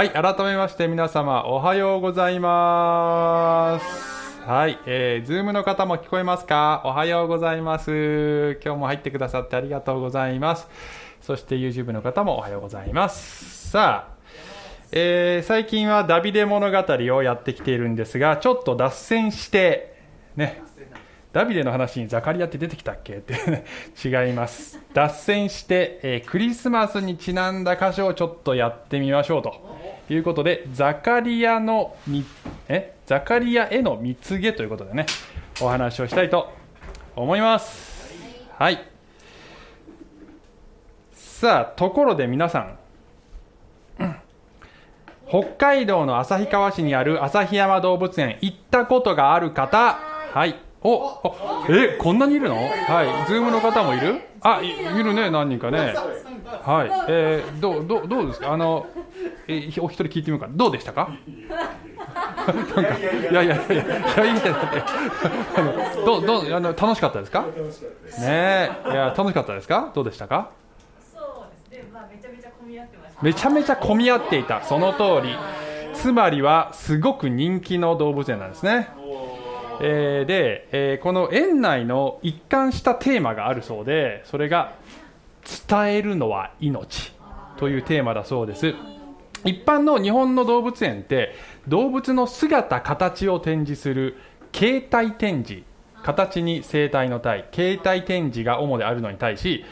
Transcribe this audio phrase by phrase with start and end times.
[0.00, 4.40] はい、改めまして皆様おはようございます。
[4.46, 6.80] はい、えー、ズームの方も聞こえますか？
[6.86, 8.58] おはようございます。
[8.64, 10.68] 今日も入ってくださってありがとうございます。
[11.20, 13.68] そして YouTube の方もおはようございます。
[13.72, 14.14] さあ、
[14.90, 16.78] えー、最近はダビデ物語
[17.14, 20.00] をやってきているんですが、ちょっと脱線して、
[20.34, 20.62] ね、
[21.32, 23.14] ダビデの話にザカリアって出てきたっけ？
[23.14, 23.34] って
[24.04, 24.80] 違います。
[24.92, 29.54] 脱線して、えークリスマスにちなんだ箇所をちょっとやってみましょうと。
[30.10, 32.24] いうことで、ザカリアのみ、
[32.68, 32.94] え？
[33.06, 35.06] ザカリアへの御告げということでね、
[35.60, 36.52] お話をしたいと
[37.14, 38.12] 思います。
[38.58, 38.82] はい。
[41.12, 42.78] さあ、ところで皆さん、
[45.28, 49.96] 北海道の旭川市にある旭山動物園行ったことがある方？
[50.34, 52.56] はいおあえこんなにいるの？
[52.56, 53.28] はい。
[53.28, 54.22] ズームの方もいる？
[54.40, 55.94] あいいるね何人かね。
[56.62, 56.90] はい。
[57.08, 58.52] えー、どうどうどうですか？
[58.52, 58.86] あの
[59.46, 60.48] えーお一人聞いてみようか。
[60.50, 61.10] どうでしたか？
[62.46, 64.86] なんかいやいやいやいやいやいやいや
[65.56, 67.42] あのどうどうあの楽しかったですか？
[67.42, 67.50] ね
[68.18, 68.90] え。
[68.90, 69.92] いや楽しかったですか？
[69.94, 70.50] どうでしたか？
[71.14, 73.22] そうですね、まあ、めちゃめちゃ混み合ってました。
[73.22, 74.64] めちゃめちゃ混み合っていた。
[74.64, 75.36] その通り。
[75.92, 78.88] つまりはすごく人気の動物園なんですね、
[79.82, 84.74] えーで、えーこの園内の一貫したテーマがあるそうでそれが
[85.68, 87.12] 伝えるのは命
[87.56, 88.74] というテーマだそうです。
[89.44, 91.34] 一般の日本の動物園って
[91.66, 94.16] 動物の姿形を展示する
[94.52, 95.62] 形態展示
[96.02, 99.64] 形に生態の体形態展示が主であるのに対し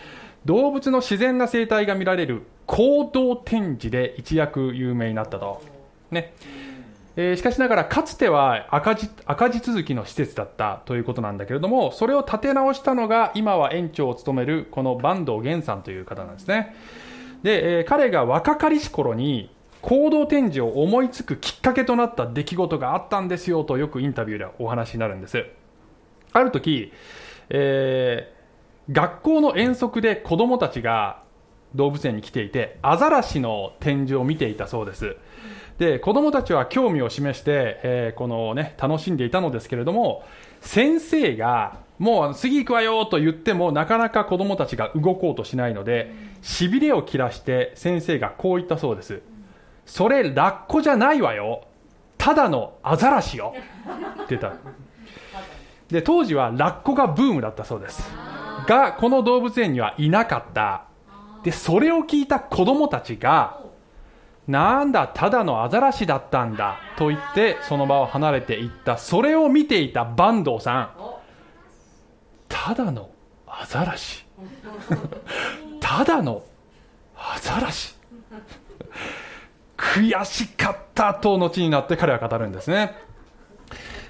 [0.45, 5.63] 動物の自然な生態が見られる行動展示で一躍有名になったと、
[6.11, 6.33] ね。
[7.21, 16.77] えーしかしながらかつては赤字赤字続きの施設だったということなんだけれどもそれを立て直したのが今は園長を務めるこの坂東源さんという方なんですね。
[17.43, 19.51] で、えー彼が若かりし頃に
[19.83, 25.45] 行動展示を思いつくきっかけとなった出来事があったんですよとよくインタビューでお話になるんです。
[26.33, 26.93] ある時、
[27.51, 28.39] えー
[28.93, 31.23] 学校の遠足で子供たちが
[31.75, 35.17] 動物園に来ていてアザラシの展示を見ていたそうです。
[35.79, 40.25] で子供たちは興味を示して、えーこのね楽しんでいたのですけれども
[40.61, 46.13] 先生がもうあの次行くわよと言ってもなかなか子供たちが動こうとしないので
[46.43, 49.23] しびれを切らして先生がこう言ったそうです。
[49.87, 51.65] それラッコじゃないわよ。
[52.19, 53.55] ただのアザラシよ。
[54.25, 54.53] って言った。
[55.89, 58.11] で当時はラッコがブームだったそうです。
[58.67, 60.85] がこの動物園にはいなかった。
[61.43, 63.63] でそれを聞いた子供たちが
[64.49, 68.97] なんだただのアザラシだったんだと言ってその場を離れていった。
[68.97, 70.91] それを見ていた坂東さん。
[72.49, 73.11] ただの
[73.47, 74.25] アザラシ。
[75.81, 76.43] ただの
[77.15, 77.95] アザラシ。
[79.77, 82.97] 悔しかったと後になって彼は語るんですね。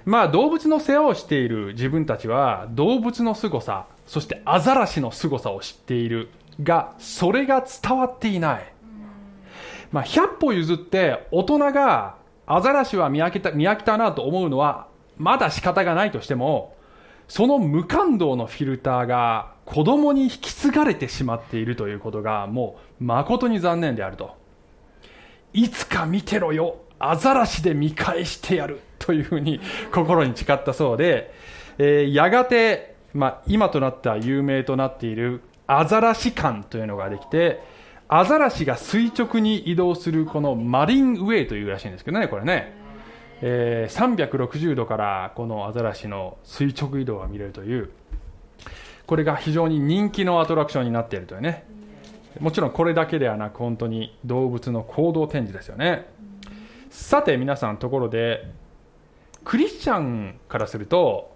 [0.04, 6.30] まあ動物の世話をしている自分たちは動物の凄さそしてアザラシの凄さを知っている
[6.62, 8.77] がそれが伝わっていない。
[9.92, 12.16] まあ、100歩譲って大人が
[12.46, 16.76] アザラシは見飽きた見飽きたなと思うのはまだ仕方がないとしても
[17.26, 24.36] その無感動のフィルターが子供に引き継がれてしまっているということがもう誠に残念であると。
[25.52, 29.60] いつか見てろよアザラシで見返してやるというふうに
[29.92, 31.32] 心に誓ったそうで、
[31.78, 37.62] えーやがて、まあ、今となっては有名となっているアザラシ館というのができて
[38.08, 42.74] アザラシが垂直に移動するこのマリンウェイというらしいんですけどねこれね、
[43.42, 47.90] えー360度からこのアザラシの垂直移動が見れるという。
[49.06, 51.64] これが非常に人気のアトラクションになっているというね。
[52.40, 56.06] もちろんこれだけではなく本当に動物の行動展示ですよね。
[56.90, 58.50] さて皆さんところで
[59.44, 61.34] クリスチャンからすると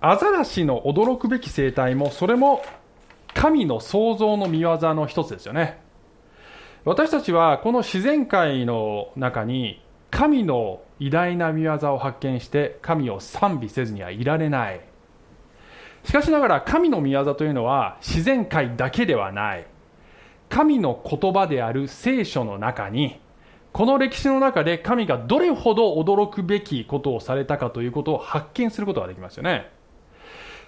[0.00, 2.62] アザラシの驚くべき生態もそれも
[3.38, 5.78] 神の創造の見業の一つですよね。
[6.84, 9.80] 私たちはこの自然界の中に
[10.10, 14.80] 神の偉大な見業を発見して神を賛美せずにはいられない。
[16.02, 19.66] しかしながら神の見業というのは自然界だけではない。
[20.48, 23.20] 神の言葉である聖書の中に
[23.72, 29.77] この歴史の中で神がどれほど驚くべきことをされたかということを発見することができますよね。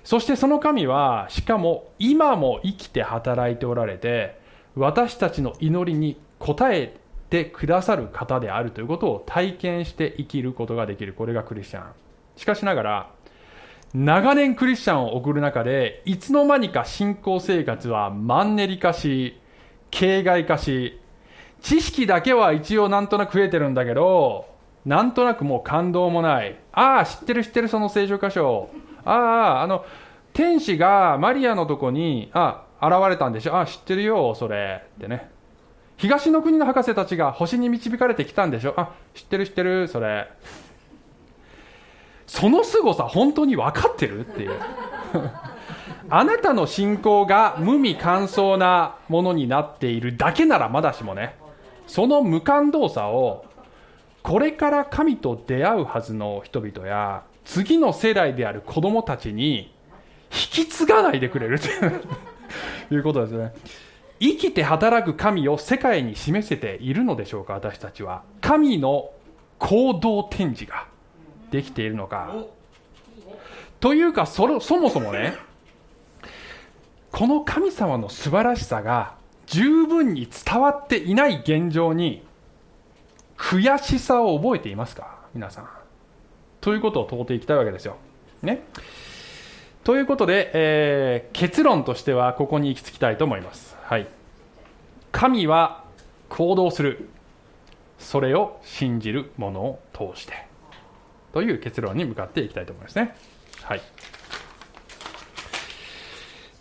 [0.04, 4.38] そしてその神はしかも今も生きて働いておられて
[4.76, 6.96] 私たちの祈りに応え
[7.28, 11.12] てくださる方であるということを体験して生きることができる。
[11.12, 11.84] これがクリスチャン。
[12.36, 13.10] しかしながら
[13.92, 19.38] 長年クリスチャンを送る中でいつの間にか信仰生活はマンネリ化し
[19.90, 21.00] 形骸化し
[21.60, 24.46] 知識だけは一応なんとなく増えてるんだけど
[24.84, 26.56] なんとなくもう感動もない。
[26.72, 28.70] ああ知ってる知ってるその聖書箇所。
[29.04, 29.84] あああの
[30.32, 33.58] 天使がマリアのとこにあ現れたんでしょ。
[33.58, 34.84] あ知ってるよそれ。
[34.96, 35.30] ってね。
[35.96, 38.74] 東の国の博士たちが星に導かれてきたんでしょ。
[38.76, 40.28] あ知ってる知ってるそれ。
[42.26, 44.26] その凄さ本当に分かってる？
[44.26, 44.52] っていう。
[46.08, 51.36] あなたの信仰が無味乾燥なものになっているだけならまだしもね。
[51.86, 53.44] その無感動さを
[54.22, 59.74] これから神と出会うはずの人々や次の世代である子供たちに
[60.32, 61.66] 引き継がないでくれると
[62.94, 63.52] いうことですね。
[64.20, 68.22] 生きて働く神を世界に示せているのでしょうか私たちは。
[68.40, 69.10] 神の
[69.58, 70.86] 行動展示が
[71.50, 72.36] できているのか。
[73.80, 75.34] というかそそもそもね
[77.10, 79.14] この神様の素晴らしさが
[79.46, 82.22] 十分に伝わっていない現状に
[83.36, 85.18] 悔しさを覚えていますか？
[85.34, 85.79] 皆さん。
[86.60, 87.96] ということを問うていきたいわけですよ。
[88.42, 88.62] ね。
[89.84, 93.76] ということで、えー、結論としてはここに行き着きたいと思います。
[93.82, 94.06] はい。
[95.12, 95.84] 神は
[96.28, 97.08] 行動する。
[97.98, 100.46] それを信じるものを通して。
[101.32, 103.14] という結論に向かっていきたいと思いますね。
[103.62, 103.80] はい。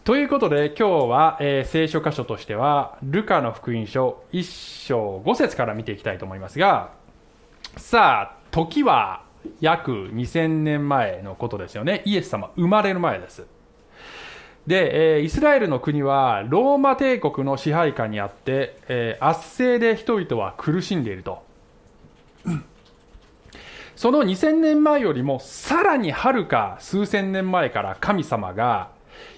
[0.09, 6.93] ということで今日は、えー、聖書箇所としてはルカの福音書1章5節から見ていきたいと思いますが
[7.77, 9.28] さあ時は
[9.61, 12.01] 約2000年前のことですよね。
[12.05, 13.45] イエス様生まれる前です。
[14.67, 21.43] で、えー、イスラエルの国はローマ帝国の支配下にあって、えー、圧政で人々は苦しんでいると。
[23.95, 28.91] その2000年前よりもさらにはるか数千年前から神様が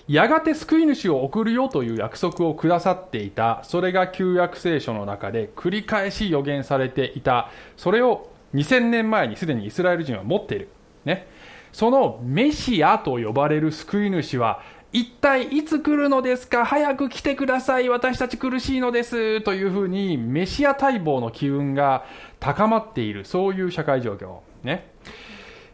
[0.07, 3.61] やがて救い主を送るよという約束をくださっていた。
[3.63, 7.49] それが旧約聖書の中で繰り返し予言されていた。
[7.77, 10.69] それを2000年前にすでにイスラエル人は持っている、
[11.05, 11.27] ね、
[11.71, 14.61] そのメシアと呼ばれる救い主は
[14.93, 16.65] 一体いつ来るのですか？
[16.65, 17.87] 早く来てください。
[17.87, 19.39] 私たち苦しいのです。
[19.39, 22.03] というふうにメシア待望の機運が
[22.41, 23.23] 高まっている。
[23.23, 24.39] そういう社会状況。
[24.63, 24.89] ね。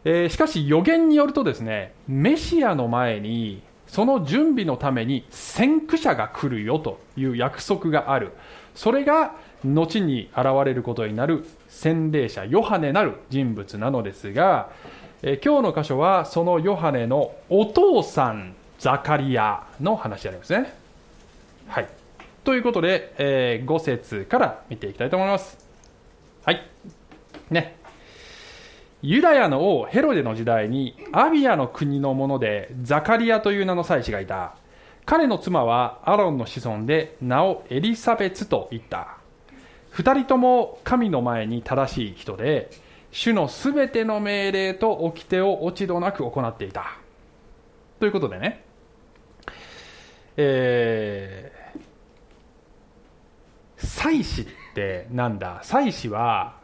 [0.04, 8.32] えー、しかし予言によるとですねメシアの前にその準備のために先駆者が来るよという約束がある。
[8.76, 9.34] それが
[9.64, 11.44] 後に現れることになる
[11.78, 14.70] 洗礼者ヨハネなる人物なのですが、
[15.22, 20.74] えー、今日の箇所はそのヨハネのお父さんザカリアの話でありますね。
[21.68, 21.88] はい。
[22.42, 25.56] ということで、えー、5節から見ていきたいと思います。
[26.44, 26.66] はい。
[27.48, 27.76] ね。
[29.00, 34.56] ユダヤの王ヘロデの時代にアビアの国の者でザカリアという名の祭司がいた。
[35.06, 39.17] 彼の妻はアロンの子孫で名をエリザベツと言った。
[39.98, 42.70] 二人とも神の前に正しい人で
[43.10, 46.98] 主のすべての命令と掟を落ち度なく行っていた。
[47.98, 48.64] ということでね。
[50.36, 54.46] えー、祭司っ
[54.76, 55.58] てなんだ？
[55.64, 56.60] 祭司は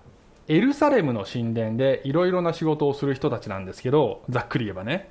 [0.46, 5.10] エルサレムの神殿でいろいろな仕事をする人たちなんですけどざっくり言えばね。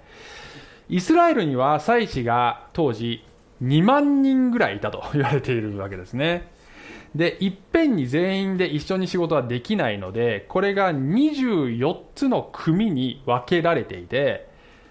[0.88, 3.26] イスラエルには祭司が当時
[3.62, 6.53] 2万人ぐらいいたと言われているわけですね。
[7.16, 14.48] でいっぺんに全員で一緒に仕事はできないのでこれが24つの組に分けられていて、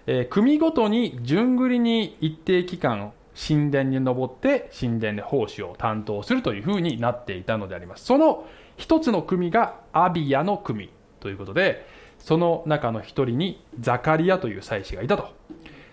[0.06, 8.04] えー、組ごとに順繰りに一定期間神殿に登って神殿で奉仕を担当するというふうになっていたのであります。
[8.04, 11.86] その一つの組がアビアの組ということで
[12.18, 15.30] その中の一人にザカリアという祭司がいたと。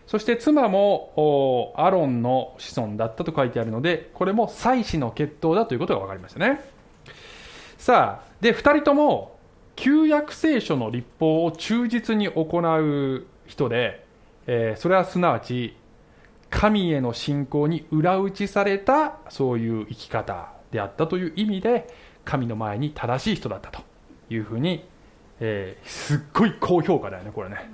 [0.10, 6.62] そして妻もアロンの子孫だったと書いてあるのでこれも祭司の血統だということが分かりましたね。
[7.78, 9.38] さあで2人とも
[9.76, 14.04] 旧約聖書の立法を忠実に行う人で、
[14.48, 15.78] えー、それはすなわち
[16.50, 21.88] 神への信仰に裏打ちされたそういう生き方であったという意味で
[22.26, 23.84] 神の前に正しい人だったと
[24.32, 24.84] いうふうに、
[25.40, 27.70] えー、すっごい高評価だよねこれね、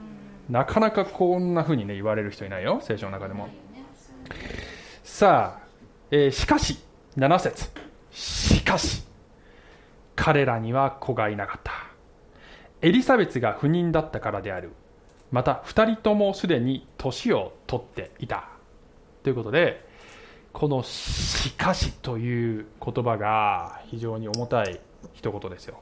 [0.50, 3.50] なかなかこんなふうにね言われる人いないよ聖書の中でも。
[5.04, 5.68] さあ、
[6.12, 6.80] えー、しかし
[7.18, 7.70] 7節。
[8.12, 9.04] しかし
[10.16, 11.72] 彼らには子がいなかった。
[12.82, 14.72] エリザベスが不妊だったからである。
[15.32, 18.50] また2人ともすでに年を取っていた。
[19.24, 19.84] ということで
[20.54, 24.80] この「しかし」という言葉が非常に重たい
[25.14, 25.80] 一言ですよ。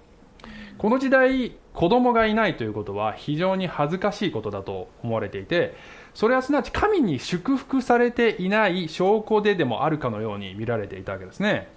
[0.78, 5.76] この時代子供がいないということは非常に恥ずかしいことだと思われていて
[6.14, 11.68] それはすなわち神に祝福されていない証拠ででもあるかのように見られていたわけですね。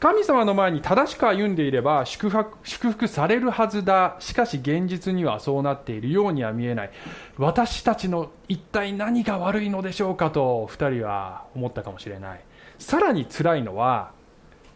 [0.00, 4.14] 神様の前に正しく歩んでいれば祝福されるはずだ。
[4.20, 6.90] しかし現実にはそうなっているようには見えない。
[7.36, 12.40] 私たちの一体何が悪いのでしょうかと2人は思ったかもしれない。
[12.78, 14.12] さらに辛いのは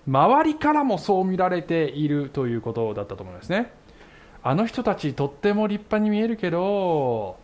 [0.07, 3.73] 周りからもそう見られているということだったと思いますね。
[4.43, 7.37] あの人たちとっても立派に見えるけど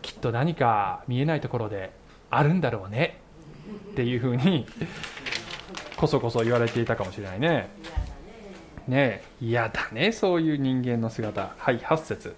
[0.00, 1.92] きっと何か見えないところで
[2.30, 3.20] あるんだろうね。
[3.92, 4.66] っていうふうに
[5.96, 7.68] こそこそ言われていたかもしれないね。
[8.88, 11.52] ね嫌だねそういう人間の姿。
[11.58, 12.34] はい8節。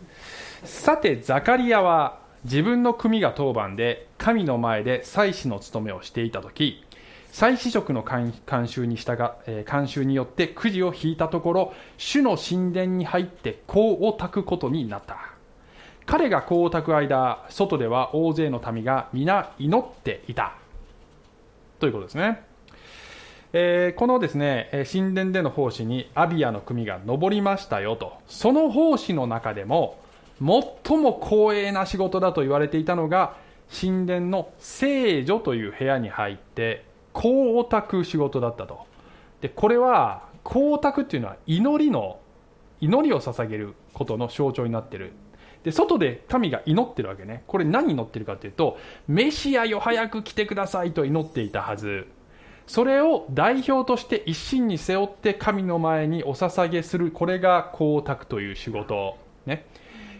[0.64, 6.85] さてザカリアは自分の組が当番で神の前で祭司の務めをしていた時
[7.33, 15.17] 祭司職の慣習に従えー慣習によってくじを引いたところ主の神殿に入って香を焚くことになった。
[16.05, 20.57] 彼が香を焚く間外では大勢の民が皆祈っていた。
[21.81, 22.43] ということですね。
[23.55, 28.12] えーこのですね神殿での奉仕にアビアの組が上りましたよと。
[28.27, 29.99] その奉仕の中でも
[30.39, 33.37] 最も光栄な仕事だと言われていたのが
[33.81, 38.87] 神殿の聖女という部屋に入って香を焚く仕事だったと。
[39.40, 42.19] でこれは香を焚くっていうのは祈りの
[42.81, 45.12] 祈りを捧げることの象徴になってる。
[45.64, 47.45] で外で神が祈ってるわけね。
[47.47, 52.07] これ何祈ってるかというとメシアよ早く来てくださいと祈っていたはず。
[52.66, 57.11] それを代表として一身に背負って神の前にお捧げする。
[57.11, 59.16] これが香を焚くという仕事。
[59.47, 59.66] ね。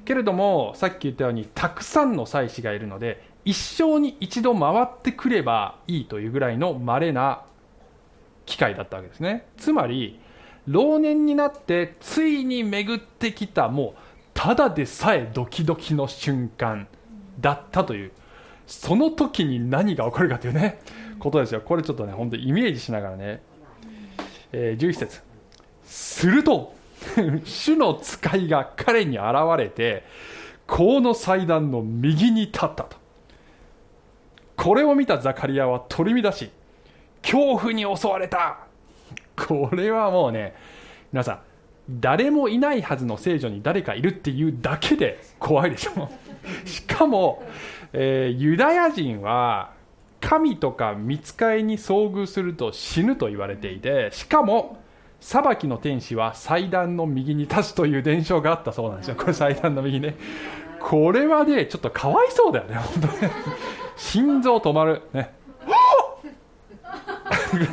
[0.05, 7.43] けれどもさっき言ったようにたくさんの祭司がいるので一生に一度回ってくればいいというぐらいの稀な
[8.47, 9.47] 機会だったわけですね。
[9.57, 10.21] つまり
[10.67, 14.01] 老年になってついに巡ってきたもう
[14.35, 16.87] ただでさえドキドキの瞬間
[17.41, 18.13] だったという
[18.67, 20.81] その時に何が起こるかというね
[21.19, 21.61] ことですよ。
[21.61, 23.43] これちょっとね本当イメージしながらね、
[24.53, 25.21] えー11節。
[25.85, 26.75] すると
[27.45, 29.27] 主の使いが彼に現
[29.59, 30.05] れて
[30.67, 33.02] 香の祭壇の右に立ったと。
[34.63, 36.51] これを見たザカリアは取り乱し
[37.21, 38.59] 恐怖に襲われた。
[39.37, 40.55] これはもうね
[41.13, 41.41] 皆さん
[41.91, 46.09] 誰もいないはずの聖女に誰かいるっていうだけで怖いでしょ。
[46.65, 47.43] しかも、
[47.93, 49.73] えーユダヤ人は
[50.21, 54.81] 神とか見つかいに遭遇すると死ぬと言われていてしかも
[55.21, 59.17] 裁きの天使は祭壇の右に立つという伝承があったそうなんですよ。
[59.17, 60.15] これ祭壇の右ね。
[60.79, 63.31] これはねちょっとかわいそうだよね本当ね。
[63.97, 65.03] 心臓止まる。
[65.13, 65.35] ね。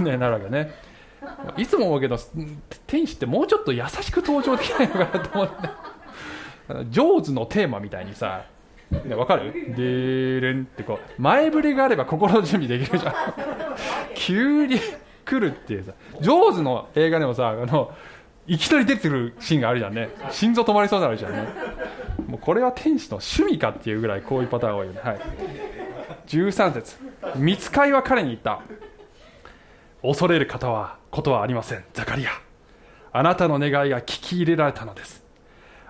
[0.01, 0.73] ねなるわけね。
[1.57, 2.17] いつも思うけど
[2.87, 5.69] 天使ってもうちょっと優しく登場できないのかなと思って。
[6.89, 8.45] ジョーズのテーマみたいにさ
[8.91, 9.51] ねわかる？
[9.53, 13.13] でーれんってこう前触れがあれば心の準備できるじゃん。
[14.15, 14.79] 急に
[15.25, 17.91] 来るっていうさジョーズの映画でもさあの
[18.47, 20.09] いきなり出てくるシーンがあるじゃんね。
[20.31, 21.47] 心臓止まりそうになるじゃんね。
[22.27, 25.19] もうこれは天使の趣味かっていうぐらいこういうパターンが多いよね、はい、
[26.29, 26.95] 13節。
[27.37, 28.61] 見つかいは彼に言った。
[30.03, 31.83] 恐れる方はことはありません。
[31.93, 32.29] ザカリア。
[33.11, 35.23] あなたの願いが聞き入れられたのです。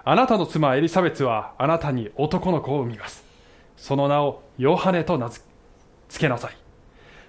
[0.05, 3.25] あなたの妻エリザベツはあなたに男の子を産みます。
[3.75, 5.43] その名をヨハネと名付
[6.17, 6.57] けなさい。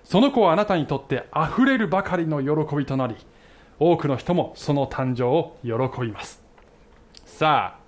[0.04, 3.16] その子はあなたにとってあふれるばかりの喜びとなり
[3.80, 6.40] 多くの人もその誕生を喜びます。
[7.26, 7.80] さあ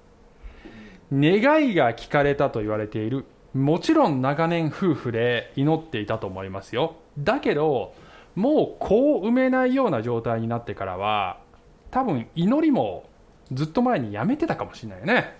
[1.12, 6.96] 願いが聞かれたと言われているもちろん長年夫婦で祈っていたと思いますよ。
[7.18, 7.94] だけど
[8.34, 11.38] もう子を産めないような状態になってからは
[11.90, 13.04] 多分祈りも
[13.52, 15.36] ずっと前にやめてたかもしれないよね。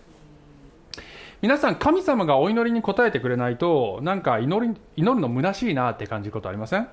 [1.41, 6.89] 皆さん神様がお祈りに応えてくれないとなんか祈り祈るの虚しいなって感じることありません？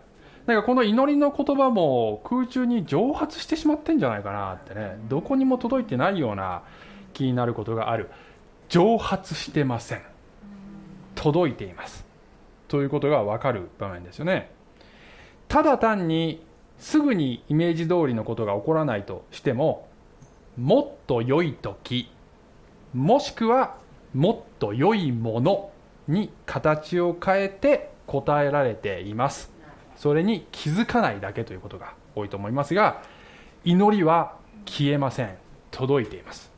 [0.48, 4.98] なんかこの祈りの言葉も空中に蒸発してしまってんじゃないかなってね。
[5.10, 6.64] どこにも届いてないような
[7.14, 8.10] 気になることがある。
[8.70, 10.02] 蒸発してません。
[11.20, 12.06] 届いています。
[12.70, 14.50] ということが分かる場面ですよね。
[15.50, 16.46] ただ単に
[16.78, 19.90] すぐにイメージ通りのことが起こらないとしても
[20.56, 22.10] もっと良い時
[22.94, 23.76] もしくは
[24.14, 25.72] もっと良いもの
[26.08, 29.52] に形を変えて答えられています。
[29.98, 33.04] それに気づかないだけということが多いと思いますが
[33.66, 35.36] 祈りは消えません。
[35.72, 36.50] 届いています。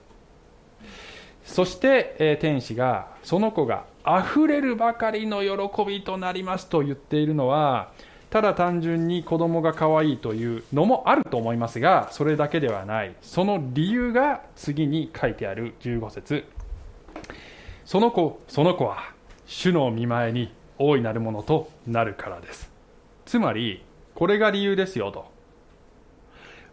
[1.44, 7.92] そして、え天使がその子があふれるばかりの喜びとなりますと言っているのは
[8.32, 13.14] ただ単純に子供が可愛いというのもあると思いますがそれだけではない。
[13.22, 16.46] その理由が次に書いてある15節。
[17.84, 19.14] その子その子は
[19.46, 22.72] 主の見前に大いなるものとなるからです。
[23.26, 23.84] つまり
[24.16, 25.30] これが理由ですよと。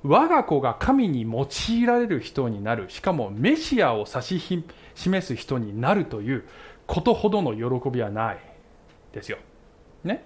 [0.04, 2.88] 我が子が神に用いられる人になる。
[2.88, 6.44] しかもメシアを指し示す人になるという
[6.88, 8.38] ことほどの喜びはない
[9.12, 9.38] ですよ、
[10.02, 10.24] ね、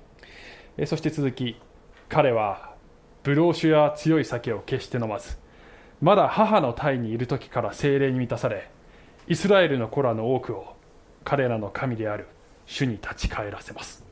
[0.87, 1.61] そして続き
[2.09, 2.75] 彼は
[3.25, 5.37] ブドウ酒や強い酒を決して飲まず
[6.00, 8.71] まだ母の胎にいる時から精霊に満たされ
[9.28, 10.76] イスラエルの子らの多くを
[11.25, 12.28] 彼らの神である
[12.66, 14.04] 主に立ち返らせます、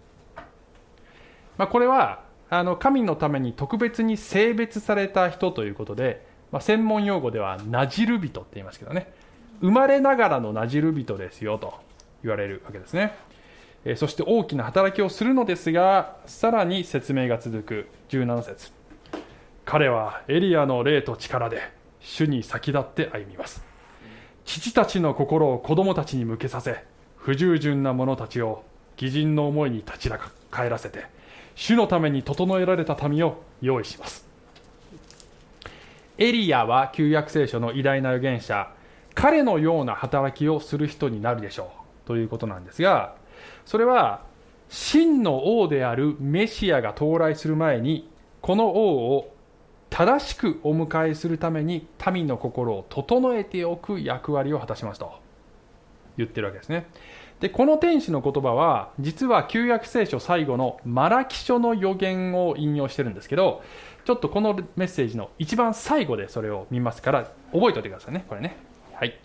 [1.57, 9.12] まあ、これはあの神のために特別に性別された人ということで、まあ、専門用語ではなじる人って言いますけどね。
[9.61, 11.75] 生まれながらのなじる人ですよと。
[12.23, 13.15] 言われるわけですね、
[13.85, 18.73] えー、そして大きな働きをするのですがさらに説明が続く17節。
[19.65, 21.61] 彼はエリアの霊と力で
[22.00, 23.62] 主に先立って歩みます。
[24.45, 26.83] 父たちの心を子供たちに向けさせ
[27.17, 28.65] 不従順な者たちを
[28.99, 30.11] 義人の思いに立ち
[30.50, 31.07] 返らせて
[31.55, 34.27] 主のために整えられた民を用意します。
[36.19, 38.73] エリアは旧約聖書の偉大な預言者
[39.15, 41.80] 彼のような働きをする人になるでしょう。
[42.11, 43.14] ということなんですが
[43.64, 44.25] それは
[44.69, 49.33] 真の王であるメシアが到来する前にこの王を
[49.90, 55.12] 正しくお迎えするために民の心を整えておく役割を果たしますと
[56.17, 56.88] 言ってるわけですね。
[57.38, 63.62] でこの天使の言葉は実は旧約聖書最後のマラキ書の予言を引用してるんですけど
[64.05, 68.25] ちょっとこのメッセージの一番最後でそれを見ますから覚えておいてくださいね。
[68.29, 68.57] これね。
[68.95, 69.17] はい。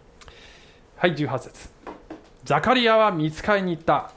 [0.98, 1.75] はい18節。
[2.46, 4.12] ザカリアは見つかりに行った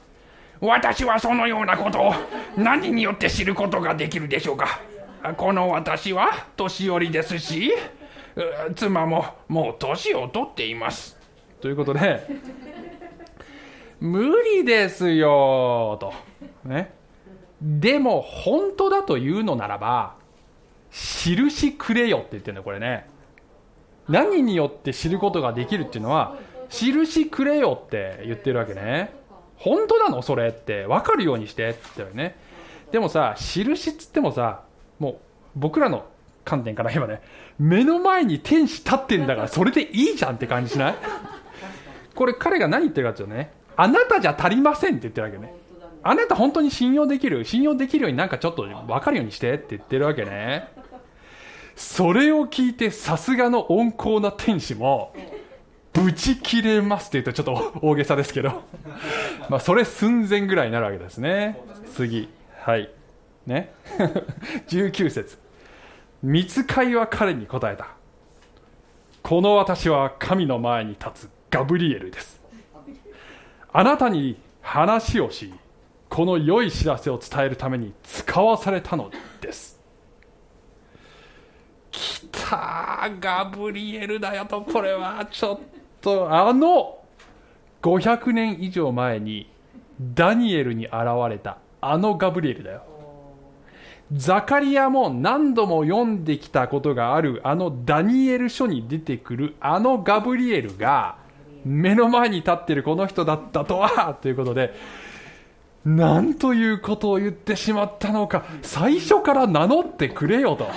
[0.61, 2.13] 私はそのようなことを
[2.55, 4.79] 何によって知ることができるでしょうか
[5.35, 7.73] この私は年寄りですし
[8.75, 11.17] 妻ももう年を取っています
[11.59, 12.25] ということで
[13.99, 16.13] 無理ですよと。
[16.63, 16.93] ね。
[17.61, 20.15] でも、本当だというのならば、
[20.91, 23.07] 印くれよって言ってるんだ、これね。
[24.07, 26.37] 何によって知ることができるっていうのは、
[26.69, 29.13] 印くれよって言ってるわけね。
[29.57, 30.21] 本当なの？
[30.21, 32.37] それって分かるようにしてって言ってるね。
[32.91, 34.63] でもさ、印っつってもさ、
[34.99, 35.17] もう
[35.55, 36.05] 僕らの
[36.45, 37.21] 観点から言えばね、
[37.59, 40.95] 目の前に天使立ってんだからそれでいいじゃんって感じしない？
[42.15, 45.53] これ彼が何言ってるかっていうとね、あなたじゃ足りませんって言ってるわけね。
[46.01, 47.43] あなた本当に信用できる？
[47.45, 50.69] 信用できるようになんかちょっと分かるようにしてって言ってるわけね。
[51.75, 55.13] それを聞いてさすがの温厚な天使も、
[55.93, 58.63] ブチ切れますって言うとちょっと 大げさですけど。
[59.49, 61.59] まあそれ寸前ぐらいになるわけですね。
[61.93, 62.29] 次。
[62.59, 62.89] はい。
[63.45, 63.73] ね。
[64.67, 65.37] 19節
[66.21, 67.87] 見つかいは彼に答えた。
[69.23, 72.39] この私は神の前に立つガブリエルです。
[73.71, 75.53] あなたに話をし
[76.09, 79.79] この良い知らせを伝えるために使わされたのです
[81.91, 85.59] 来たガブリエルだよとこれはちょっ
[86.01, 86.99] とあの
[87.81, 89.49] 500年以上前に
[89.99, 90.95] ダニエルに現
[91.29, 92.83] れたあのガブリエルだよ。
[94.13, 101.17] ザカリアも何度も読んできたことがあるあのダニエル書に出てくるあのガブリエルが
[101.63, 104.73] 目の前に立ってるこの人だったとはということで
[105.85, 110.67] なんということを言ってしまったのか最初から名乗ってくれよと。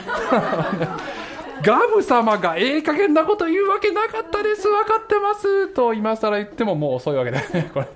[1.64, 4.62] ガム様がええ加減なこと言うわけなかったです。
[4.62, 5.68] 分かってます。
[5.68, 7.42] と今更言ってももう遅いわけだ。
[7.42, 7.88] よねこれ。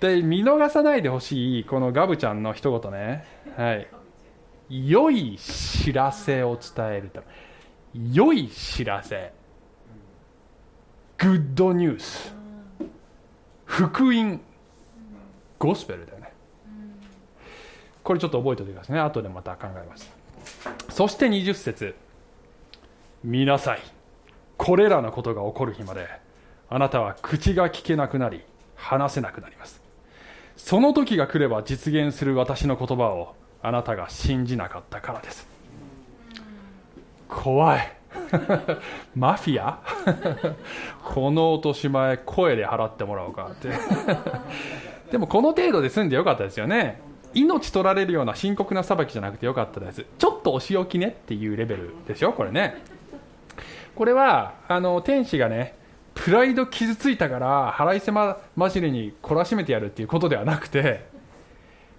[0.00, 3.24] で見逃さないでほしいこのガブちゃんの一言ね。
[3.56, 3.88] はい。
[4.70, 7.26] 良い知らせを伝えるため。
[8.12, 9.32] 良い知らせ。
[11.18, 12.34] グッドニュース。
[13.66, 14.40] 福音
[15.58, 16.32] ゴスペルだよね。
[18.02, 19.00] これちょっと覚えておいてくださいね。
[19.00, 20.10] 後でまた考えます。
[20.88, 21.94] そして20節。
[23.24, 23.80] 見なさい。
[24.56, 26.08] これらのことが起こる日まで
[26.68, 28.42] あなたは口が聞けなくなり
[28.76, 29.82] 話せなくなります。
[30.56, 35.46] その時が来れば実現する私の言葉をあなたが信じなかったからです。
[37.28, 37.92] 怖い。
[39.16, 39.80] マフィア？
[41.04, 43.70] この落とし前声で払ってもらおうかって。
[45.10, 47.00] でもこの程度で済んでよかったですよね。
[47.34, 50.04] 命取られるような深刻な裁きじゃなくてよかったです。
[50.18, 52.82] ちょっとお仕置きねっていうレベルですよこれね。
[53.94, 55.76] これはあの天使がね
[56.14, 61.06] プライド傷ついたから腹いせままじりに懲らしめてやるっていうことではなくて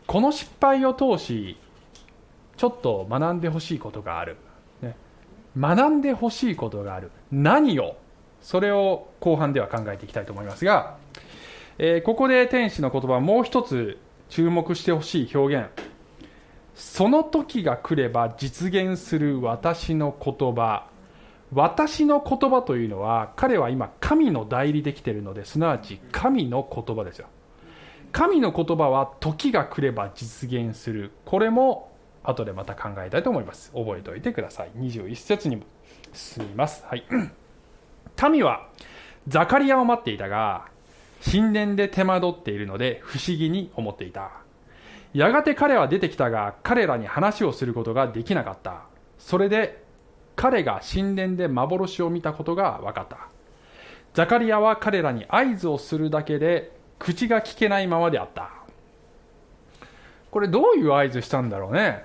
[0.08, 1.58] この失敗を通し
[2.58, 4.38] ちょっと学んでほしいことがある。
[5.58, 7.12] 学んでほしいことがある。
[7.32, 7.96] 何を
[8.42, 10.98] それを後半では考えていきたいと思いますが、
[11.78, 15.68] えー、ここで天使の言葉もう一つ注目してほしい表現。
[16.76, 20.88] その時が来れば実現する私の言葉。
[21.54, 27.28] 私の言葉というのは彼は今神の代理できているのですなわち神の言葉ですよ。
[28.12, 31.12] 神の言葉は時が来れば実現する。
[31.26, 31.92] これも
[32.24, 33.72] 後でまた考えたいと思います。
[33.72, 34.72] 覚えておいてください。
[34.78, 35.64] 21節にも。
[36.14, 36.86] 進みます。
[36.86, 37.04] はい。
[38.32, 38.70] 民は
[39.28, 40.68] ザカリアを待っていたが
[41.24, 44.32] 神殿で手間取っているので不思議に思っていた。
[45.14, 48.84] やがて彼は出てきたが彼らに話をすることができなかった。
[49.20, 49.83] それで
[50.36, 53.18] 彼が神殿で幻を見たことが分かった。
[54.14, 58.50] ザカリアは彼らに合図をするだけで口が聞けないままであった。
[60.32, 62.04] これどういう合図したんだろうね。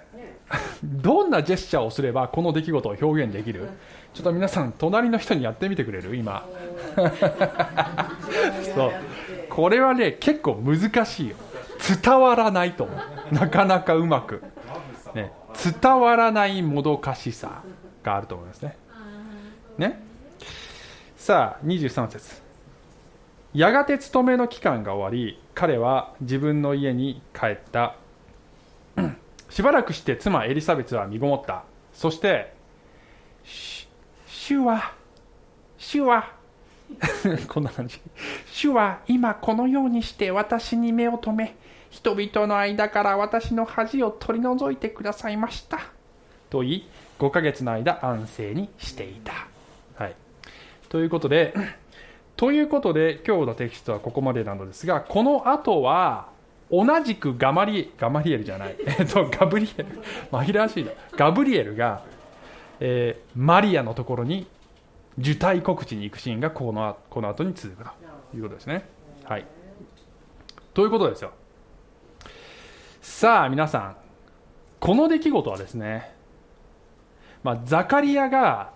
[0.82, 3.68] どんなジェスチャーをすればこの出来事を表現できる？
[4.14, 6.16] ちょっと皆さん隣の人にやってみてくれる？
[6.16, 6.46] 今。
[8.74, 8.92] そう。
[9.50, 11.36] これはね結構難しいよ。
[12.02, 12.92] 伝わらないと思
[13.30, 13.34] う。
[13.34, 14.42] なかなかうまく、
[15.14, 15.32] ね、
[15.80, 17.62] 伝わらないもどかしさ
[18.02, 18.76] があると思いますね。
[19.76, 20.00] ね。
[21.16, 22.42] さあ23節。
[23.54, 27.96] やがて勤めの期間が終わり彼は自分の家に帰った。
[29.48, 31.64] しばらくして妻エリザベスは身ごもった。
[31.92, 32.52] そして
[34.26, 34.92] 主は
[35.78, 36.32] 主は
[37.48, 38.00] こんな感じ。
[38.46, 41.56] 主は今このようにして私に目を留め
[41.90, 45.80] 人々の間から私の恥を取り除いてくださいました。
[46.50, 49.48] と言い5ヶ月の間安静にしていた、
[49.96, 50.16] はい、
[50.88, 51.54] ということで
[52.36, 56.28] ということで今日のテキストはここまでなのですがこの後は
[56.70, 59.88] 同じくガマリガマリエルじゃない、 えっと、ガブリエル。
[60.30, 60.92] 紛らわしいな。
[61.16, 62.02] ガブリエルが、
[62.80, 64.46] えー、マリアのところに
[65.18, 67.90] 受胎告知に行くシーンがこのこの後に続くと
[68.36, 68.86] いうことですね。
[69.24, 69.46] はい、
[70.74, 71.32] ということですよ。
[73.00, 73.96] さあ皆さん。
[74.80, 76.14] この出来事はですね、
[77.42, 78.72] まあ、ザカリアが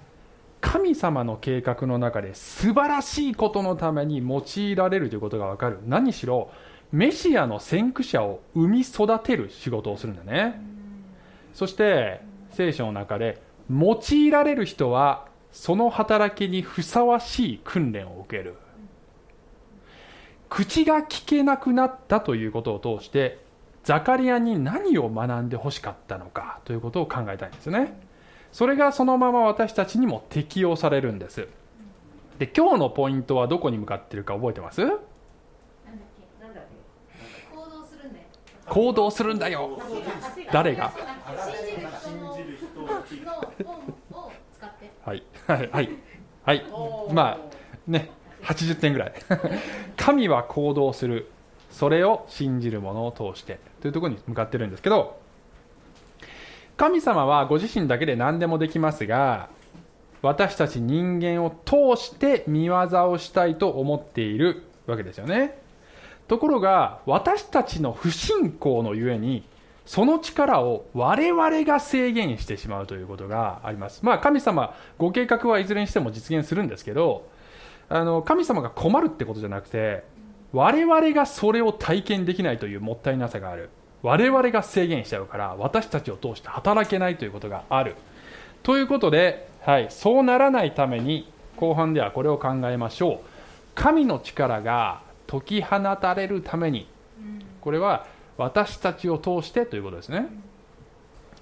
[0.60, 5.80] 神様の計画の中で素晴らしいことのために用いられるということが分かる。
[5.86, 6.50] 何しろ
[6.92, 10.62] メシアの先駆者を生み育てる仕事をするんだね。
[11.52, 12.20] そして
[12.50, 18.54] 聖書の中で用いられる人はその働きにふさわしい訓練を受ける。
[20.48, 23.38] 口が聞けなくなったということを通して
[23.84, 28.11] ザカリアに何を学んでほしかったのかということを考えたいんですね。
[28.52, 31.48] それがそのまま私たちにも適用されるんです。
[32.38, 34.82] で今日のポイントはどこに向かっているか覚えてます？
[38.68, 39.78] 行動するんだよ。
[40.52, 40.92] 誰が？
[45.04, 45.90] はいはいはい
[46.44, 46.64] はい。
[47.12, 47.38] まあ
[47.86, 48.10] ね
[48.42, 49.12] 80点ぐらい。
[49.96, 51.30] 神は行動する。
[51.70, 53.58] それを信じる者を通して。
[53.80, 55.21] というところに向かってるんですけど
[56.76, 59.48] 神様はご自身だけで何でもできますが
[60.22, 62.76] 私たち人間を通して見業
[63.10, 65.58] をしたいと思っているわけですよね
[66.28, 69.44] ところが私たちの不信仰のゆえに
[69.84, 74.04] その力を我々が制限してしまうということがあります。
[74.04, 77.28] まあ神様、ご計画はいずれにしても実現するんですけど、
[77.88, 80.04] あの神様が困るってことじゃなくて、
[80.52, 83.70] 我々がそれを体験できないというもったいなさがある。
[84.02, 87.94] 我々が制限しちゃうから私たちを通して働けないということがある。
[88.62, 93.18] ということで、はい、そうならないために後半ではこれを考えましょう。
[93.74, 96.86] 神の力が解き放たれるために
[97.60, 100.26] これは私たちを通してということですね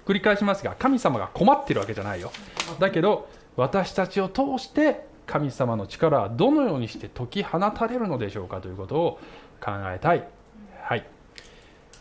[0.05, 2.31] 繰り返しますが神様が困ってるわけじゃないよ
[2.79, 9.19] だけど私たちを通して神様の力はどのようにして解き放たれるのでしょうかということを
[9.63, 10.27] 考えたい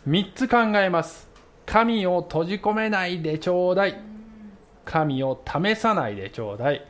[0.08, 1.28] 3つ考えます。
[1.66, 4.00] 神を閉じ込めないでちょうだい。
[4.84, 6.86] 神を試さないでちょうだい。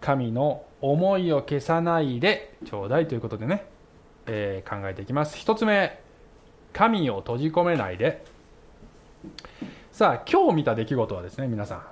[0.00, 3.08] 神の思いを消さないでちょうだい。
[3.08, 3.66] ということでね
[4.30, 5.36] えー、考えていきます。
[5.36, 5.98] 1つ目
[6.72, 8.24] 神を閉じ込めないで。
[9.92, 11.82] さあ今日見た出来事はですね皆さん。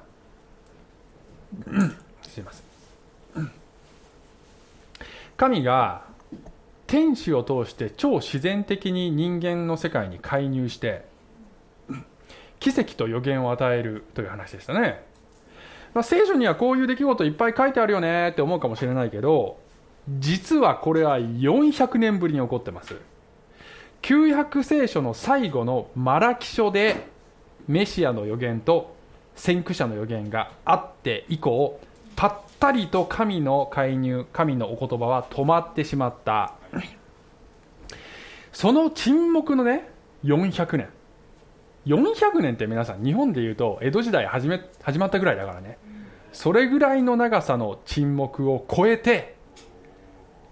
[2.23, 2.63] すいませ
[3.41, 3.51] ん
[5.37, 6.05] 神が
[6.87, 11.05] 天使を通して超自然的に人間の世界に介入して
[12.61, 15.05] 奇跡と予言を与えるという話でしたね、
[15.95, 19.59] まあ、聖書にはこういう出来事いっぱい書いてあるよねって思うかもしれないけど
[20.09, 22.95] 実はこれは400年ぶりに起こってます。
[24.03, 27.09] 旧約聖書の最後のマラキ書で
[27.67, 28.95] メシアの予言と
[29.35, 31.81] 先駆者の予言があって以降
[32.15, 36.55] ぱったりと神の介入神のお言葉は止まってしまった。
[38.53, 39.89] その沈黙のね
[40.25, 40.89] 400年。
[41.87, 45.79] 400年って皆さん日本でいうと江戸時代始め始まったぐらいだからね。
[46.33, 49.37] それぐらいの長さの沈黙を超えて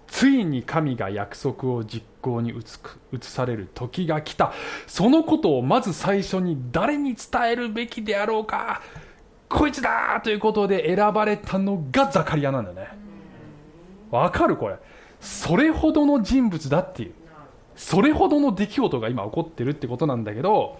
[0.07, 4.53] ついに神が約束を実行に移く移される時が来た。
[4.87, 8.81] そのことをまず最初に誰に伝えるべきであろうか。
[9.49, 12.87] こいつだということで選ばれたのがザカリアなんだね。
[14.09, 14.77] わかるこれ。
[15.25, 17.13] それほどの人物だっていう。
[17.75, 20.79] それほどの出来事が今起こってるってことなんだけど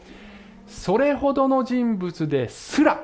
[0.65, 3.03] それほどの人物ですら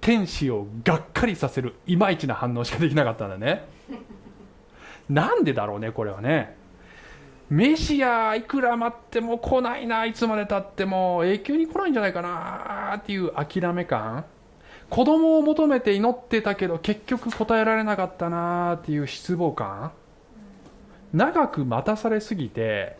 [0.00, 3.66] 天使をがっかりさせるいまいちな反応しかできなかったんだね。
[5.08, 6.56] なんでだろうねこれはね。
[7.48, 14.24] メシアいくら待っても来ないないつまでたっても永久に来ないんじゃないかなっていう諦め感。
[14.90, 19.92] 子供を求めて祈ってたけど結局答えられなかったなっていう失望感。
[21.16, 22.98] 長く待たされすぎて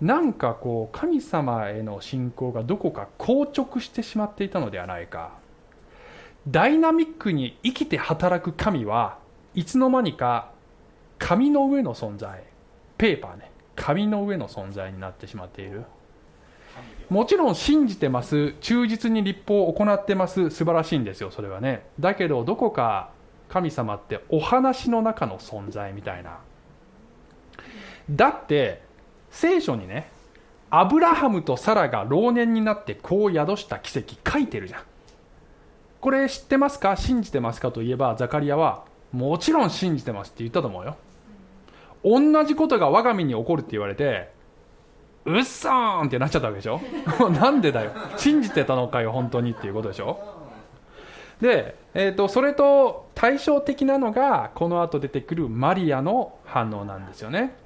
[0.00, 5.30] なんかこう神様への信仰がどこか硬直してしまっていたのではないか。
[6.48, 9.18] ダイナミックに生きて働く神は
[9.54, 10.50] いつの間にか
[11.18, 12.42] 紙の上の存在。
[12.98, 13.52] ペーパーね。
[13.76, 15.84] 紙の上の存在になってしまっている。
[17.08, 18.54] もちろん信じてます。
[18.60, 20.50] 忠実に立法を行ってます。
[20.50, 21.86] 素晴らしいんですよそれはね。
[22.00, 23.10] だけどどこか
[23.48, 26.40] 神様ってお話の中の存在みたいな。
[28.10, 28.82] だって
[29.30, 30.08] 聖書にね
[30.70, 34.82] アブラハムとサラが老年になって子を宿した奇跡書いてるじゃん。
[36.00, 36.96] これ知ってますか？
[36.96, 40.96] 信じてますかといえばザカリアはもちろん信じてますって言ったと思うよ。
[42.04, 44.30] 同じことが我が身に起こるって言われて
[45.24, 46.80] うっそーんってなっちゃったわけでしょ？
[47.30, 47.92] なんでだよ。
[48.16, 50.20] 信じてたのかよ本当にっていうことでしょ？
[51.40, 57.56] で、えーと、それと対照的なのがこの後出てくるマリアの反応なんですよね。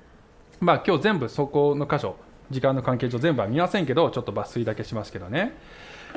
[0.60, 2.16] まあ今日全部そこの箇所
[2.50, 5.56] 時間の関係上全部は見ませんけどちょっと抜粋だけしますけどね。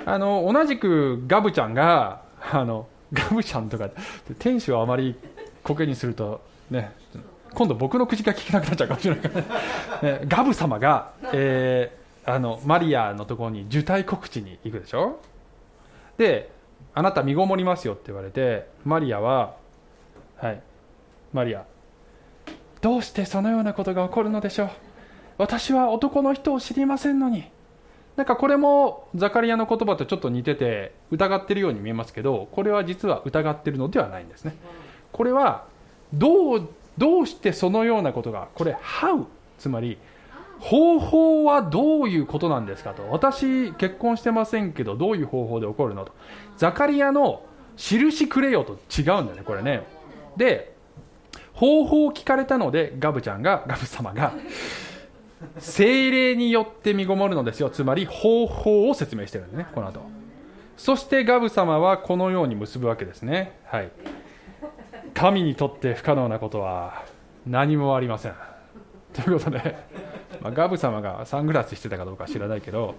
[0.06, 3.89] あの同じくガブちゃんが あのガブちゃんとか
[4.39, 5.15] 天使をあまり
[5.63, 6.91] 苔にするとね
[7.53, 9.39] 今度僕の口が聞けなくなっちゃうかもしれないか
[10.01, 15.19] ら、ね、ガブ様が、えー、あのマリアのところに受胎告知に行くでしょ？
[16.17, 16.51] で
[16.95, 19.53] あなた身ごもりますよって言われてマリアは
[20.38, 20.62] はい
[21.32, 21.65] マリア
[22.84, 24.69] どうしてそのようなことが起こるのでしょう？
[25.38, 27.46] 私は男の人を知りませんのに。
[28.17, 34.56] なんかこれもザカリアの言葉とちょっと似てて疑ってるように見えますけどこれは実は疑ってるのではないんですね。
[35.13, 35.65] これは
[36.13, 39.26] どうどうしてそのようなことがこれ How
[39.58, 39.98] つまり
[40.60, 43.04] 方法はどういうことなんですかと。
[43.10, 46.12] 私結婚してませんけどどういう方法で起こるのと。
[46.58, 47.43] ザカリアの
[47.78, 49.88] 印くれよと違うんだよねこれね。
[50.36, 50.72] で
[51.53, 54.33] 方法を聞かれたのでガブちゃんが ガブ様が
[55.59, 57.69] 精霊によって身ごもるのですよ。
[57.69, 60.01] つまり方法を説明してるんですねこの後。
[60.77, 63.59] そしてガブ様はこのように結ぶわけですね。
[63.65, 63.91] はい。
[65.13, 67.03] 神にとって不可能なことは
[67.45, 68.33] 何もありません。
[69.13, 69.77] ということで、
[70.41, 72.95] まあ、ガブ様がサングラスしてたかどうか知らないけど、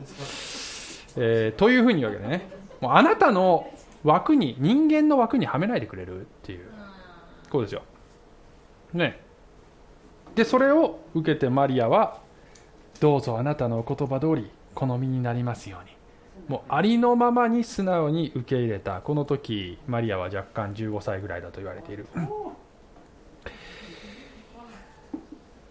[1.16, 2.48] えー、というふうに言うわけでね
[2.80, 3.70] もうあなたの
[4.04, 6.66] 枠に人間の枠にはめないでくれるっていう
[7.50, 7.82] こうですよ。
[8.94, 9.20] ね。
[10.34, 12.20] でそれを受けてマリアは
[13.00, 15.94] どうぞあなたのお言葉通り好みになりますように。
[16.48, 22.06] もうありのままに素直に受け入れたこの時マリアは若干15歳ぐらいだと言われている。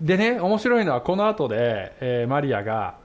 [0.01, 2.97] でね面白いのはこの後で、えー、マリアが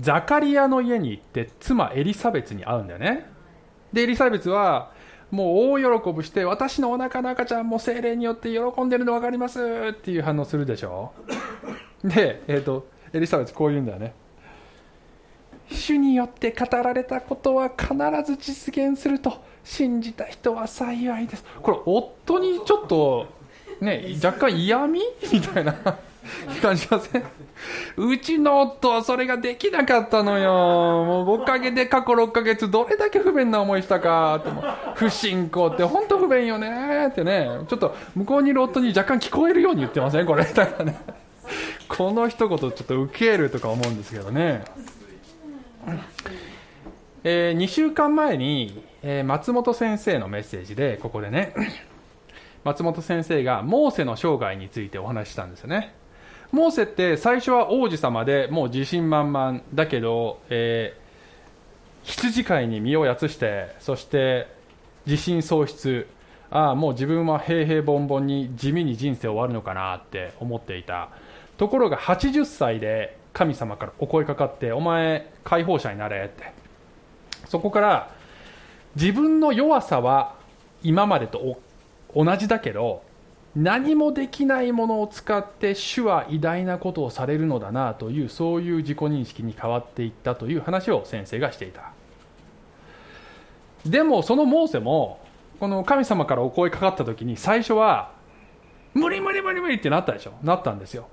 [0.00, 3.26] ザカリアの家に行って妻エリザベツに会うんだよね。
[3.92, 4.90] でエリザベツは
[5.34, 11.12] もう大喜びして私のお腹の赤ちゃんも精霊によって喜んでるの分かりますっていう反応するでしょ？
[12.04, 14.14] で、えーとエリザベツこう言うんだよね。
[15.70, 17.88] 主によって語られたことは必
[18.24, 21.44] ず実現すると信じた人は幸いです。
[21.62, 23.26] これ夫にちょっと
[23.80, 25.00] ね若干嫌味？
[25.32, 25.74] みたいな
[26.60, 27.24] 感じません？
[27.96, 30.52] うちの夫はそれができなかったのよ。
[31.04, 34.50] もうおかげで過去6ヶ月どれだけ不便な思いしたかって。
[34.96, 37.48] 不信仰って本当不便よねってね。
[37.68, 40.26] ちょっと向こうにいる夫に若干聞こえるように言ってません？
[40.26, 40.44] これ。
[40.44, 40.98] だからね
[41.88, 44.64] この一言ちょっと受けるとか思うんですけどね。
[47.22, 51.54] えー、2週間前に、えー、松本先生のメッセージでここでね。
[52.64, 55.94] 松本先生がモーセの生涯についてお話ししたんですよね。
[56.54, 64.46] モーセって最初は王子様でもう自信満々だけど、えー、羊飼いに身をやつしてそして
[65.06, 66.06] 自信喪失。
[66.50, 71.10] ああもう自分は平々凡々に地味に人生終わるのかなって思っていた。
[71.56, 76.52] ところが80歳で神様からお声かかって「お前解放者になれ」って。
[77.46, 78.10] そこから
[78.94, 80.36] 自分の弱さは
[80.82, 81.58] 今までと
[82.14, 83.02] 同じだけど
[83.56, 91.92] 何もできないものを使って主は偉大なことをされるのだなというそういう自己認識に変わっていったという話を先生がしていた。
[93.86, 95.20] でもそのモーセも
[95.60, 98.10] この神様からお声かかった時に最初は
[98.92, 100.32] 無理無理無理無理ってなったでしょ。
[100.42, 101.06] なったんですよ。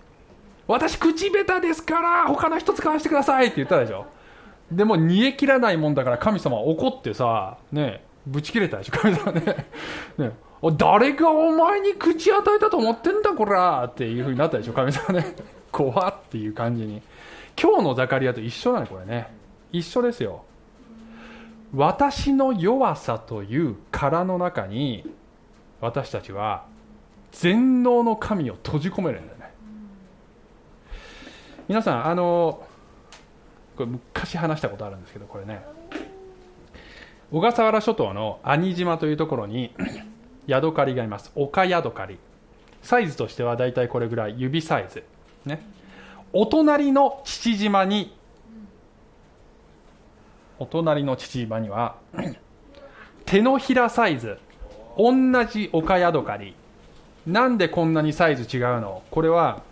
[0.68, 4.08] 私口下手ですから他の人使わせてくださいって言ったでしょ。
[4.72, 8.94] でも煮え切らないもんだから神様怒ってさねぶち切れたでしょ。
[8.94, 9.68] 神様ね。
[10.18, 10.32] ね。
[10.70, 15.36] 誰がお前に口与えたと思ってんだこらっていうふうになったでしょ神様ね。
[15.72, 17.02] 怖っていう感じに。
[17.60, 19.34] 今日のザカリアと一緒なのこれね。
[19.72, 20.44] 一緒ですよ。
[21.74, 25.10] 私の弱さという殻の中に
[25.80, 26.66] 私たちは
[27.32, 29.54] 全能の神を閉じ込めるんだよね。
[31.68, 32.64] 皆さんあの
[33.78, 35.64] これ昔話したことあるんですけどこれね。
[37.32, 39.74] 小笠原諸島の兄島というところに
[40.52, 41.32] ヤドカリがいます。
[41.36, 42.18] オヤドカリ
[42.82, 44.36] サイズとしてはだいたいこれぐらい。
[44.38, 45.02] 指サイズ。
[45.46, 45.66] ね。
[46.34, 48.14] お隣の父島に
[50.60, 51.96] お隣の父島には
[53.26, 54.40] 手のひらサイズ。
[54.98, 55.14] 同
[55.46, 56.54] じオカヤドカリ
[57.26, 59.04] なんでこんなにサイズ違うの？
[59.10, 59.64] これは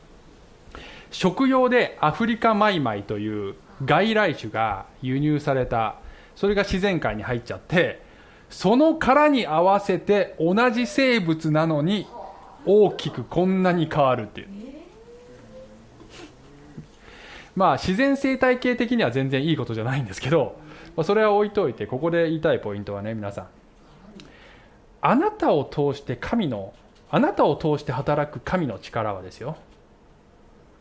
[1.11, 5.95] 食用でアフリカマイマイという外来種が輸入された。
[6.37, 8.01] それが自然界に入っちゃって
[8.49, 12.07] その殻に合わせて同じ生物なのに
[12.65, 14.47] 大きくこんなに変わるっていう。
[17.55, 20.57] まあ自然生態系的には全然いいことじゃないんですけど
[20.95, 23.47] まあそれは置いといてここで言いたいポイントはね皆さん。
[25.01, 26.73] あなたを通して神の
[27.09, 29.57] あなたを通して働く神の力はですよ。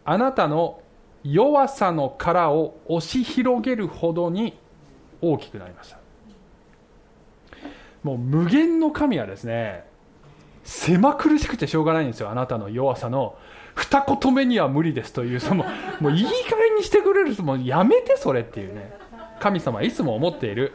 [0.05, 0.81] あなたの
[1.25, 4.57] 弱さの殻を押し広げるほどに
[5.21, 5.99] 大きくなりました。
[8.03, 9.85] もう無限の神はですね
[10.65, 13.37] 狭苦しくてしょうがないんですよあなたの弱さの。
[13.75, 15.65] 二言目には無理ですというその
[16.01, 18.93] もういい加減にしてくれるもうやめてそれっていうね。
[19.39, 20.73] 神様はいつも思っている。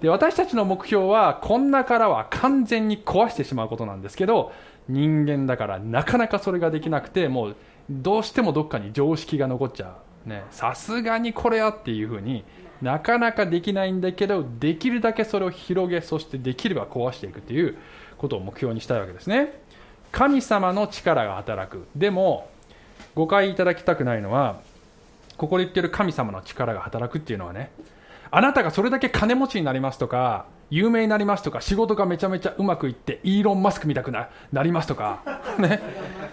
[0.00, 4.52] で私たちの目標はこんな殻は完全に壊してしまうことなんですけど
[4.88, 7.56] 人間だからなかなかそれができなくてもう
[7.88, 10.28] どうしてもどっかに常識が残っちゃう。
[10.28, 12.44] ねさすがにこれはっていうふうに
[12.82, 17.76] なかなかできないんだけどできるだけそれを広げそしてできれば壊していくという
[18.18, 19.60] ことを目標にしたいわけですね。
[20.12, 21.86] 神様の力が働く。
[21.94, 22.48] でも
[23.14, 24.60] 誤解いただきたくないのは
[25.36, 27.70] ここで言ってる神様の力が働くっていうのはね
[28.30, 35.22] あなたがそれだけ金持ちになりますとか有名になりますとか仕事がめちゃめちゃうまくいってイーロン・マスクみたくななりますとか、
[35.58, 35.80] ね、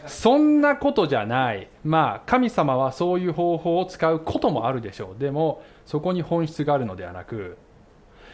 [0.06, 1.68] そんなことじゃない。
[1.84, 5.20] まあ神様はそういう方法を使うこともあるでしょう。
[5.20, 7.58] でもそこに本質があるのではなく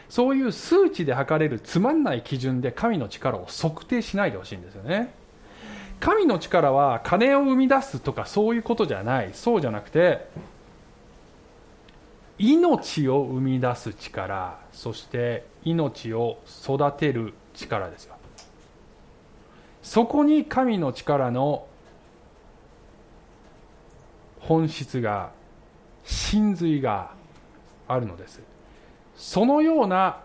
[0.09, 5.13] そういう数値で測れるつまんない基準で神の力を測定しないでほしいんですよね。
[5.99, 9.29] 神の力は金を生み出すとかそういうことじゃない。
[9.33, 10.27] そうじゃなくて
[12.37, 18.15] 命を生み出す力そして命を育てる力ですよ。
[19.81, 21.65] そこに神の力の
[24.39, 25.31] 本質が
[26.03, 27.11] 真髄が
[27.87, 28.41] あるのです。
[29.15, 30.21] そのような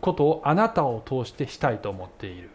[0.00, 2.50] ことをあなたを通してしたいと思っている。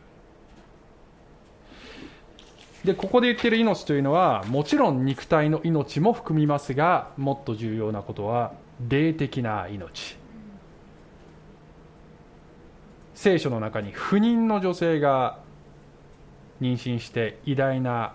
[2.83, 8.53] でここで言っている命というのはもちろん肉体の命も含みますがもっと重要なことは
[8.87, 10.17] 霊的な命。
[13.15, 15.39] 聖書の中に不妊の女性が
[16.61, 18.13] 妊娠して偉大な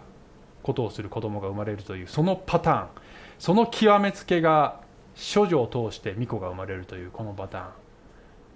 [0.62, 2.88] ことをする子供が生まれるというそのパターン
[3.38, 4.80] その極めつけが
[5.16, 7.70] 処女を通して巫女が生まれるというこのパターン。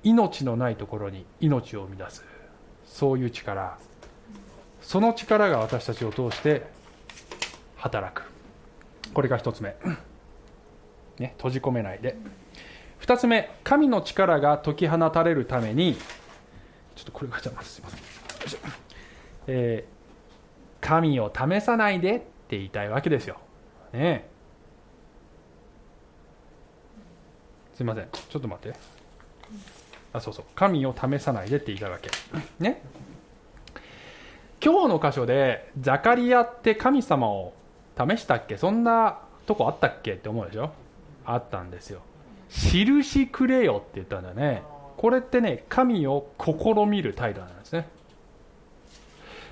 [0.04, 2.24] 命のないところに命を生み出す。
[2.86, 3.78] そういう力。
[4.80, 6.66] その力が私たちを通して
[7.76, 8.22] 働く。
[9.12, 9.76] これが一つ目。
[11.18, 12.16] ね、閉じ込めないで。
[13.00, 13.50] 2つ目。
[13.64, 15.96] 神の力が解き放たれるために
[16.98, 17.74] ちょっとこれが邪魔です。
[17.74, 18.60] すいません、
[19.46, 23.38] えー、神を試さないでって言いたいわけですよ、
[23.92, 24.28] ね、
[27.78, 28.08] すいません。
[28.10, 28.76] ちょっと待って。
[30.12, 30.44] あそうそう。
[30.56, 32.10] 神を試さないでって言いたいわけ。
[32.58, 32.82] ね。
[34.60, 37.54] 今日の箇所でザカリアって神様を
[37.96, 38.56] 試したっけ？
[38.56, 40.72] そんなとこあったっけって思うでしょ？
[41.24, 42.00] あったんですよ。
[42.48, 44.64] 印くれよって言ったんだよね。
[44.96, 47.86] これってね神を試みる態度なんですね。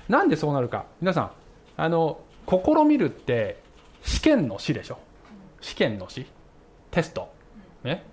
[0.09, 0.83] なんでそうなるか？
[0.99, 1.31] 皆さん
[1.77, 3.61] あの試みるって
[4.03, 4.99] 試験の試でしょ？
[5.61, 6.25] 試験の試？
[6.91, 7.31] テスト、
[7.85, 8.03] ね、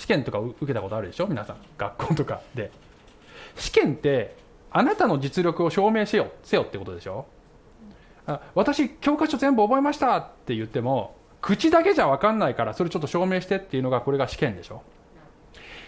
[0.00, 1.26] 試験とか受けたことあるでしょ？
[1.26, 1.56] 皆さん。
[1.76, 2.70] 学校とかで。
[3.56, 4.34] 試験って
[4.70, 7.26] あなたの実力を証明せよせよってことでしょ？
[8.26, 14.82] あ私教科書全部覚えましたって言っても口だけじゃ分かんないからそれちょっと証明してっていうのがこれが試験でしょ？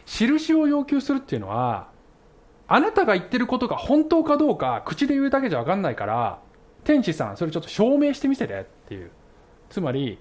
[0.05, 1.89] 印を要求するっていうのは
[2.69, 6.39] あなたが言ってることが本当かどうか口で言うだけじゃ分かんないから
[6.85, 9.11] 天使さんそれちょっと証明してみせてっていう。
[9.71, 10.19] つまり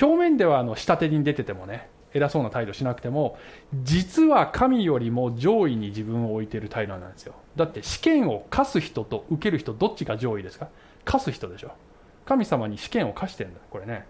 [0.00, 3.38] 表面ではあの下手に出ててもね偉そうな態度しなくても
[3.82, 7.34] 実は神よりも上位に自分を置いている態度なんですよ。
[7.54, 10.68] だって試験を課す人と受ける人どっちが上位ですか？
[11.04, 11.72] 課す人でしょ。
[12.24, 13.60] 神様に試験を課してるんだ。
[13.70, 14.06] これね。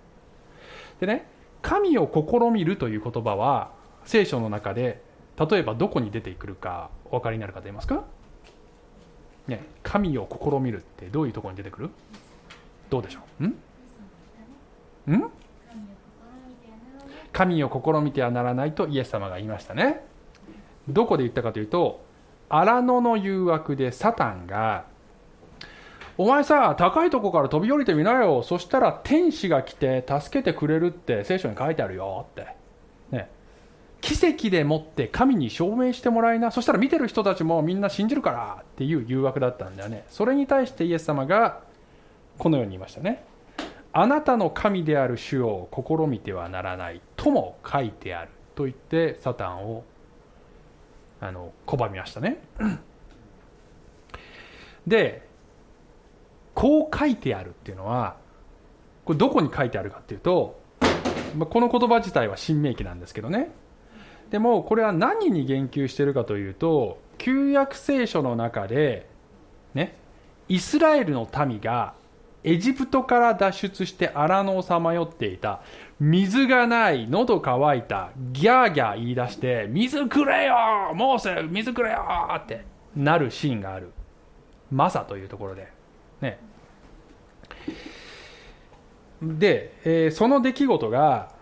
[1.00, 1.26] でね
[1.62, 3.72] 神を試みるという言葉は
[4.04, 5.02] 聖書の中で
[5.38, 8.04] 例えばどこに出てくるかお分かりになる方いますか？
[9.48, 11.90] ね神を試みるってどういうところに出てくる？
[12.88, 13.44] どうでしょう？
[13.44, 13.46] ん？
[15.12, 15.30] ん？
[17.36, 20.00] 神を試みてはならないとイエス様が言いましたね。
[20.88, 22.02] どこで言ったかというと
[22.48, 24.86] 荒野の誘惑でサタンが
[26.16, 28.42] お前さ高いとこから飛び降りてみなよ。
[28.42, 32.46] そしたら天使が来て助けてくれるって聖書に書いてあるよって。
[33.10, 33.28] ね。
[34.00, 36.50] 奇跡でもって神に証明してもらいな。
[36.50, 40.06] そしたら見てる人たちもみんな信じるからっていう誘惑だったんだよね。
[40.08, 41.60] それに対してイエス様が
[42.38, 43.26] このように言いましたね。
[43.98, 49.84] あなたの神である主を試みてはならないとも書いてあると言ってサタンを
[51.18, 52.42] あの拒みましたね。
[54.86, 55.26] で
[56.52, 58.18] こう書いてあるっていうのは
[59.06, 60.60] これどこに書いてあるかっていうと
[61.34, 63.50] まこの言葉自体は新明記なんですけどね。
[64.28, 69.08] でもこれは何に言及してるかというと旧約聖書の中で
[69.72, 69.96] ね
[70.50, 71.94] イスラエルの民が
[72.46, 75.62] エジプトから脱出して荒野をさまよっていた。
[75.98, 78.12] 水がない喉乾いた。
[78.32, 80.54] ギャーギャー言い出して水くれよ
[80.94, 82.04] モーセ水くれよ
[82.36, 83.92] ってなるシーンがある。
[84.70, 85.66] マサというところで。
[86.20, 86.38] ね。
[89.20, 91.32] で、えー、その出来事が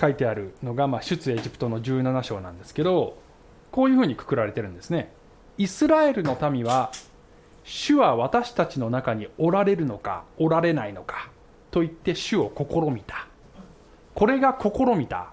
[0.00, 3.18] 書いてあるのが、まあ、出エジプトの17章なんですけど
[3.72, 5.12] こういうふうにくくられてるんですね。
[5.58, 6.92] イスラエルの民は
[7.64, 11.30] 主は私たちの中におられるのかおられないのか
[11.70, 13.26] と言って主を試みた。
[14.14, 15.30] これが試みた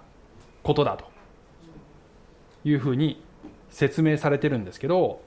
[0.63, 1.17] ことだと。
[2.69, 3.21] いうふうに
[3.69, 5.21] 説明されてるんですけど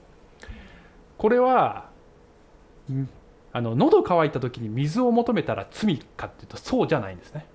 [1.17, 1.89] これは
[3.53, 7.45] あの喉乾いた時に水を求めたら罪かっていうとそうじゃないんですね。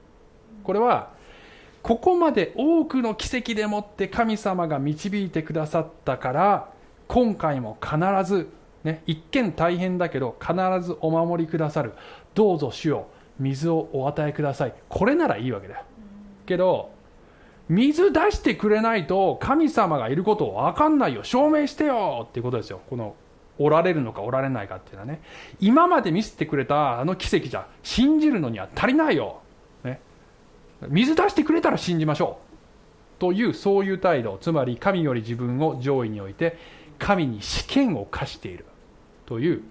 [0.63, 1.15] これは
[1.83, 6.69] ここまで多くの奇跡でもって神様が導いてくださったから
[7.07, 8.49] 今回も必ず
[8.87, 11.93] ね、一見大変だけど必ずお守りくださる。
[12.35, 13.09] どうぞ主よ
[13.41, 14.75] 水をお与えください。
[14.89, 15.83] これならいいわけだよ。
[16.47, 16.91] けど
[17.69, 21.25] 水出してくれないと神様がいることを分かんないよ。
[21.25, 22.81] 証明してよっていうことですよ。
[22.89, 23.17] この
[23.59, 25.21] おられるのかおられないかっていうのはね。
[25.59, 29.41] 今まで見せてくれたあの奇跡じゃ信じるのには足りないよ、
[29.83, 30.01] ね、
[30.87, 32.39] 水出してくれたら信じましょ
[33.19, 33.19] う。
[33.19, 34.39] というそういう態度。
[34.41, 36.57] つまり神より自分を上位に置いて
[37.01, 38.65] 神に試験を課している。
[39.27, 39.63] という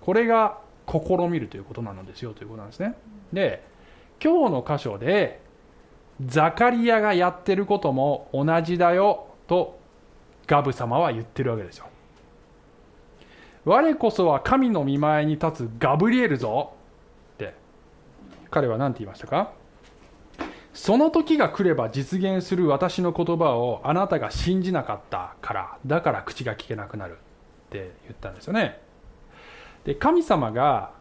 [0.00, 2.94] これが試みるということなのですよということなんですね。
[3.32, 3.62] で
[4.22, 5.40] 今日の箇所で
[6.24, 9.78] ザカリアがやってることも同じだよと
[10.46, 11.86] ガブ様は言ってるわけですよ。
[13.64, 16.74] 我こそは神の見前に立つガブリエルぞ
[17.34, 17.54] って
[18.50, 19.52] 彼は何て言いましたか？
[20.74, 27.16] その時が来れば実現する私の言葉をあなたが信じなかったからだから口が聞けなくなるっ
[27.70, 28.83] て言ったんですよね。
[29.84, 30.92] で神様が、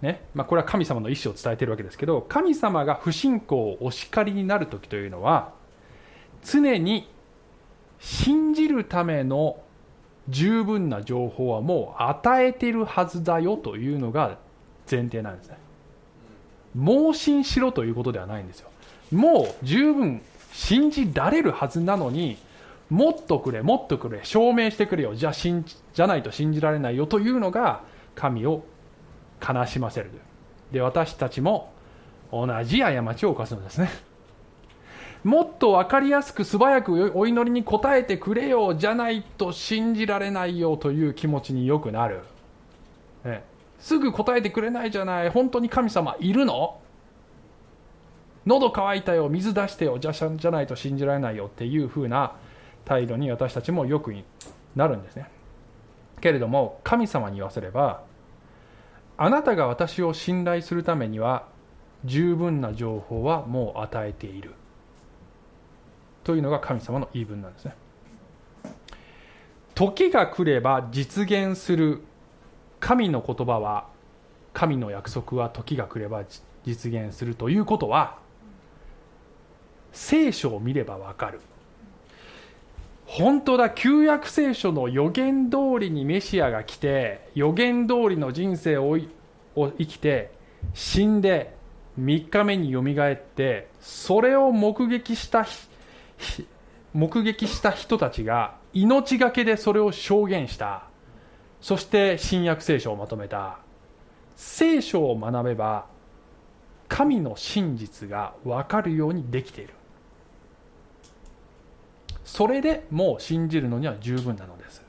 [0.00, 5.52] ねまあ、これは神様の意思を伝えているわけですけど神様が不信仰をお叱りになる時というのは
[6.44, 7.08] 常に
[7.98, 9.58] 信じるための
[10.28, 14.38] 十分な情報はもう与えているはずだよというのが
[14.90, 15.56] 前提なんですね。
[16.74, 18.70] 盲信しろということではないんですよ。
[19.12, 22.36] もう十分信じられるはずなのに
[22.90, 25.14] もっとくれもっとくれ証明してくれよ。
[25.14, 27.82] じゃ信じじゃないと信じられないよというのが
[28.14, 28.64] 神を
[29.46, 30.10] 悲しませる。
[30.72, 31.72] で私たちも
[32.32, 33.90] 同じ過ちを犯すのですね。
[35.22, 42.20] もっと分かりやすく素早くお祈りに応えてくれよじゃないと信じられないよという気持ちによくなる、
[43.24, 43.42] ね、
[43.78, 46.78] すぐ答えてくれないじゃない本当に神様いるの？
[48.44, 52.36] 喉乾いたよ水出してよじゃじゃないと信じられないよっていう風な
[52.84, 54.14] 態度に私たちもよく
[54.76, 55.30] なるんですね。
[56.24, 58.02] けれども神様に言わせれば
[59.18, 61.44] あなたが私を信頼するためには
[62.06, 64.52] 十分な情報はもう与えている。
[66.24, 67.74] というのが神様の言い分なんですね。
[69.74, 72.00] 時が来れば実現する。
[72.80, 73.86] 神の言葉は
[74.54, 76.24] 神の約束は時が来れば
[76.64, 78.18] 実現するということは
[79.92, 81.40] 聖書を見ればわかる。
[83.06, 88.98] 本当だ旧約聖書の予言通りにメシアが来て予言通りの人生を
[89.54, 90.32] 生きて
[90.72, 91.54] 死んで
[92.00, 95.46] 3日目によみがえってそれを目撃した
[96.92, 100.84] 目撃した人たちが命がけでそれを証言した。
[101.60, 103.58] そして新約聖書をまとめた。
[104.36, 105.86] 聖書を学べば
[106.88, 109.74] 神の真実が分かるようにできている。
[112.34, 114.82] それでもう信じるのには十分なのです。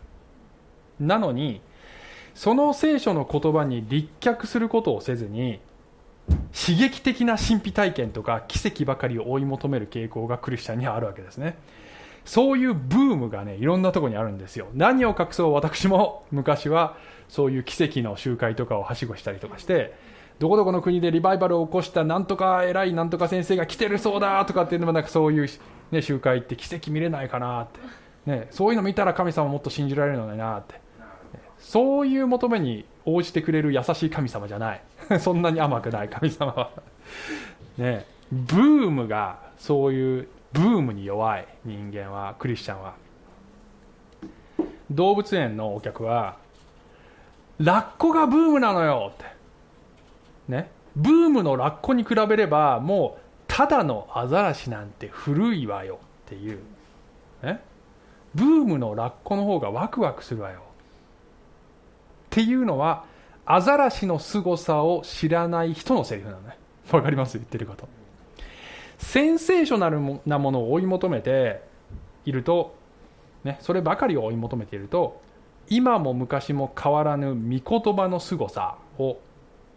[0.99, 1.61] なのに
[2.33, 5.59] その聖書の言葉に立脚することをせずに
[6.27, 11.55] 刺激的な神秘体験とか奇跡ばかりを追い求める傾向がクリスチャンにはあるわけですね。
[12.25, 14.69] そういうブームがねいろんなところにあるんですよ。
[14.73, 16.25] 何を隠そう私も。
[16.31, 16.97] 昔は
[17.29, 19.93] そういう奇跡の集会とかをはしごしたりとかして
[20.39, 25.49] どこどこの国でリバイバルを起こしたなんとか偉いなんとか先生が来てるそうだとかっていうのもなんかそういう、
[25.91, 27.79] ね、集会って奇跡見れないかなって、
[28.29, 30.85] ね、そういうの見たら神様もっと信じられるのになって。
[31.65, 34.81] そういう求めに応じてくれる優しい神様じゃない。
[35.19, 36.69] そんなに甘くない神様は。
[37.77, 42.93] ねブームがそういうブームに弱い人間はクリスチャンは。
[44.91, 46.37] 動物園のお客は
[47.59, 49.34] ラッコがブームなのよって。
[50.47, 50.71] ね。
[50.95, 56.59] ブームのラッコに比べればもうただのアザラシなんて古いわよっていう、
[57.43, 57.61] ね、
[58.33, 60.59] ブームのラッコの方がワクワクするわよ。
[60.59, 60.61] っ
[62.29, 63.05] ていうのは
[63.45, 66.57] アザラシの凄さを知らない人のセリフなのね。
[66.91, 67.37] わかります？
[67.37, 67.87] 言ってること。
[68.97, 71.61] センセーショナルなものを追い求めて
[72.23, 72.75] いると、
[73.43, 75.21] ね、そればかりを追い求めていると
[75.69, 79.17] 今も昔も変わらぬ御言葉の凄さを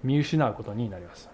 [0.02, 1.28] 見失うことになります。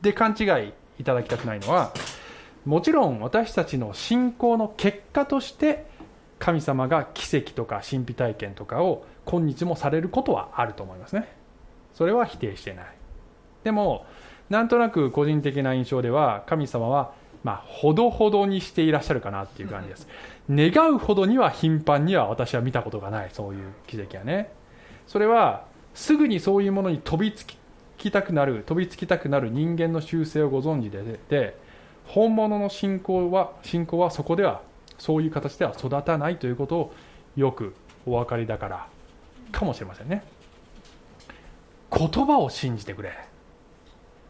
[0.00, 1.92] で勘違いいただきたくないのは
[2.64, 5.86] もちろん私たちの信仰の結果として
[6.38, 11.28] 神様が奇跡とか神秘体験とかを今日もされることはあると思いますね。
[11.94, 12.86] それは否定していない。
[13.64, 14.06] でも
[14.50, 17.14] なんとなく個人的な印象では神様は
[17.44, 20.08] まあほどほどにしていらっしゃるかなっていう感じです。
[20.50, 24.52] 願うほどには頻繁には私は見たことがないそういう奇跡はね。
[25.06, 25.64] それは
[25.94, 27.46] すぐにそういうものに飛びつ
[27.98, 31.56] きたくなる飛びつきたくなる人間の習性をご存知でで
[32.06, 34.62] 本物の信仰は信仰はそこでは
[34.98, 36.94] そういう形では育たないということを
[37.36, 37.74] よく
[38.06, 38.88] お分かりだから
[39.50, 40.24] かもしれませんね。
[41.90, 43.12] 言葉を信じてくれ。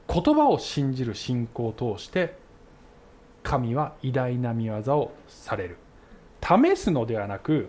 [0.09, 2.37] 言葉を信じる信仰を通して
[3.43, 5.77] 神は偉大な見業をされる。
[6.43, 7.69] 試すのではなく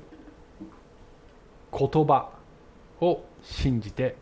[1.72, 2.30] 言葉
[3.04, 4.16] を信じて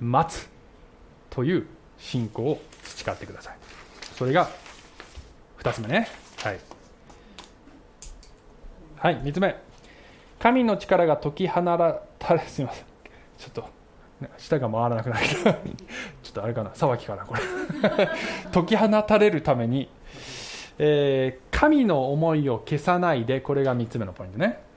[0.00, 0.48] 待つ
[1.30, 1.66] という
[1.98, 3.56] 信仰を培ってください。
[4.14, 4.48] それが
[5.60, 6.08] 2つ目ね。
[6.42, 6.58] はい。
[8.96, 9.56] はい3つ目。
[10.38, 11.62] 神の力が解き放
[12.18, 12.84] たれ すみません。
[13.38, 13.64] ちょっと
[14.38, 15.26] 舌が回らなくなる。
[16.22, 16.70] ちょっとあれかな。
[16.70, 17.40] 騒ぎかなこれ。
[18.52, 19.88] 解き放たれるために、
[20.78, 24.67] えー、神の思いを消さないでこれが3つ目のポイントね。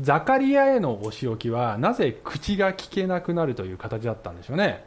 [0.00, 4.84] ザカリアへのお仕置きはなぜ口が聞けなくなるという形だったんでしょうね。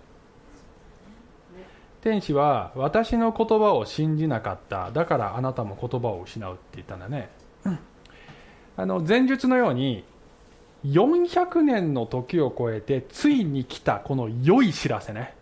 [2.01, 4.89] 天使は私の言葉を信じなかった。
[4.91, 7.29] だからあなたも言葉を失うって言ったんだね、
[8.75, 10.03] あの前述のように
[10.83, 15.35] 400年の時を超えてついに来たこの良い知らせね。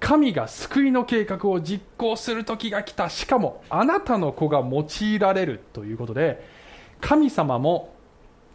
[0.00, 3.08] 神が救いの計画を実行する時が来た。
[3.08, 6.44] しかもあなたの子が用いられるということで
[7.00, 7.93] 神様も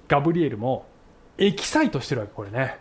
[0.10, 0.86] ガブリエルも
[1.38, 2.78] エキサイトしてるわけこれね。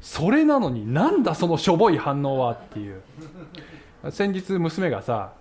[0.00, 3.02] それなのになんだそのしょぼい反応はっていう。
[4.10, 5.32] 先日娘がさ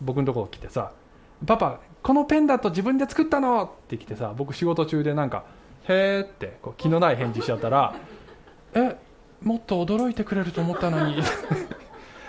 [0.00, 0.92] 僕のところ来てさ
[1.46, 5.44] 「パパこのペンダント自分で作ったの!」って来てさ僕仕事中でなんか
[5.88, 7.94] 「へえ」ってこう気のない返事しちゃったら
[8.74, 8.96] 「え
[9.42, 11.22] もっと驚いてくれると思ったのに。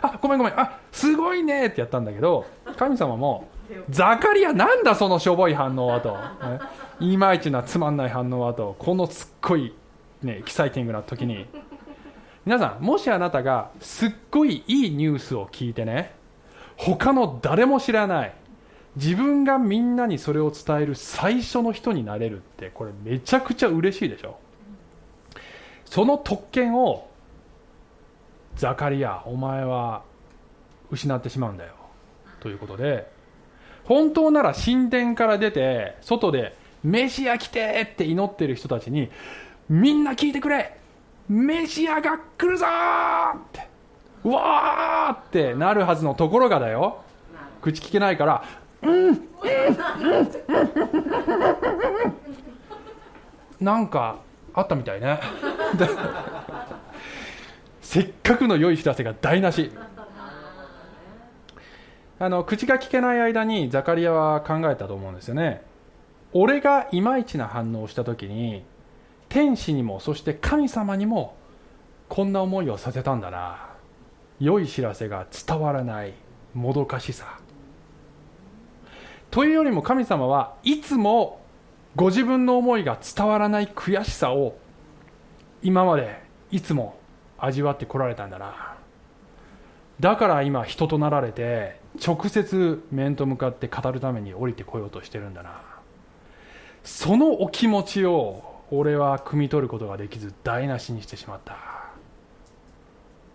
[0.02, 0.60] あごめんごめん。
[0.60, 2.46] あすごいね」ってやったんだけど
[2.78, 3.48] 神様も
[3.90, 6.12] 「ザカリアなんだそのしょぼい反応は」と。
[6.12, 6.60] ね。
[7.00, 8.76] いまいちなつまんない反応はと。
[8.80, 9.74] このすっごい、
[10.24, 11.46] ね、エキサイティングな時に。
[12.46, 16.16] 皆さんもしあなたがすっごいいいニュースを聞いてね
[16.78, 18.34] 他の誰も知らない。
[18.96, 24.40] 自分がみんなにそれを伝える最初の人になれるってこれめちゃくちゃ嬉しいでしょ。
[25.86, 27.10] その特権を
[28.56, 30.04] ザカリアお前は
[30.90, 31.74] 失ってしまうんだよ。
[32.40, 33.12] ということで
[33.88, 39.10] 本当なら神殿から出て外でメシア来てって祈ってる人たちに
[39.70, 40.78] みんな聞いてくれ
[41.30, 43.68] メシアが来るぞって
[44.24, 47.02] うわーってなるはずのところがだよ。
[47.62, 48.44] 口聞けないから
[48.82, 49.18] うんうんうん
[53.60, 54.18] なんか
[54.54, 55.20] あったみたいね。
[57.82, 59.72] せっかくの良い知らせが台無し。
[62.20, 65.62] あの口が聞けない間にザカリアは考えたと思うんですよね。
[66.34, 68.64] 俺がいまいちな反応をした時に
[69.30, 71.36] 天使にもそして神様にも
[72.10, 73.70] こんな思いをさせたんだな。
[74.40, 76.14] 良い知らせが伝わらない
[76.54, 77.40] もどかしさ。
[79.30, 81.42] というよりも神様はいつも
[81.96, 84.58] ご自分の思いが伝わらない悔しさを
[85.62, 86.98] 今までいつも
[87.38, 88.76] 味わってこられたんだな。
[90.00, 95.62] だから今人となられて直接面と向かって語るために降りてこようとしてるんだな。
[96.84, 101.58] そのお気持ちを俺は汲み取ることができず台無しにしてしまった。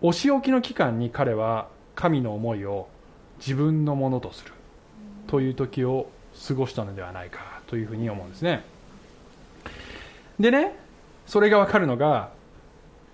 [0.01, 2.89] お仕置きの期間に彼は神の思いを
[3.39, 4.53] 自分のものとする。
[5.27, 6.09] という時を
[6.47, 8.65] 過ごしたのではないかというふうに思うんですね。
[10.39, 10.77] でね
[11.27, 12.31] それが分かるのが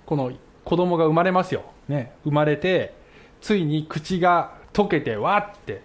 [0.07, 0.33] この
[0.65, 2.95] 子供が生まれますよ、ね、生まれて
[3.41, 5.83] ついに口が溶けてわって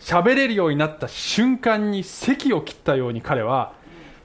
[0.00, 3.74] 喋れるようになった瞬間に席を切ったように彼は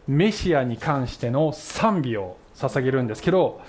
[0.07, 3.61] メシアに関しての賛美を捧げるんですけど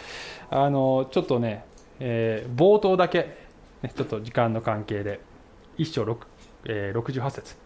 [0.51, 1.64] あのちょっとね、
[1.99, 3.36] えー、冒頭だけ、
[3.82, 5.20] ね、ちょっと時間の関係で
[5.76, 6.16] 一章6、
[6.64, 7.57] えー、68節。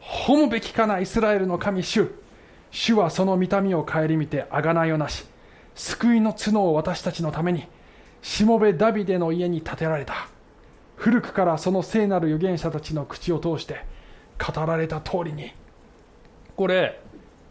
[0.00, 2.10] 褒むべきかなイスラエルの神主。
[2.70, 5.26] 主はその見た目を顧みて贖いをなし。
[5.74, 7.66] 救いの角を私たちのために
[8.20, 10.31] しもべダビデの家に建てられた。
[11.02, 13.84] 古くからその聖なる預言者たちの口を通して
[14.38, 15.52] 語られた通りに
[16.54, 17.00] これ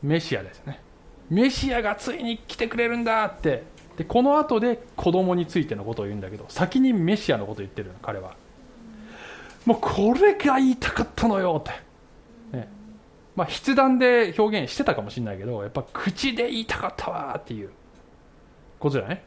[0.02, 0.80] メシアですね。
[1.30, 3.64] メシアがついに来てくれるんだって。
[3.98, 8.36] でこの後で子供についてのことを言うんだけど先にメシアのことを言ってるの彼は。
[9.66, 11.64] もうこれが言いたかったのよっ
[12.54, 12.58] て。
[12.58, 12.70] ね。
[13.36, 17.70] まあ、筆談で表現してたかもしれないけどやっぱ口で言いたかったわっていう
[18.80, 19.24] ことだね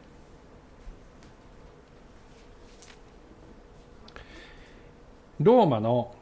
[5.41, 6.15] ローマの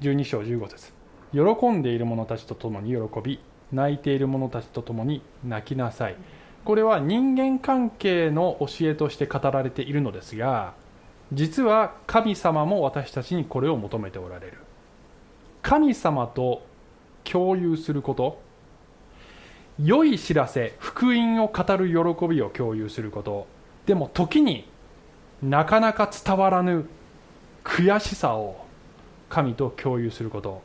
[0.00, 0.92] 12章15節。
[1.32, 3.38] 喜んでいる者たちと共に喜び
[3.72, 6.16] 泣いている者たちと共に泣きなさい。
[6.64, 10.72] これは人間関係の教えとして語られているのですが
[11.32, 14.58] 実は神様も私たちにこれを求めておられる。
[15.62, 16.66] 神様と
[17.22, 18.42] 共有すること。
[19.80, 23.46] 良い知らせ福音を語る喜びを共有すること。
[23.86, 24.68] でも時に
[25.40, 26.88] なかなか伝わらぬ
[27.64, 28.64] 悔しさを
[29.28, 30.62] 神と共有すること。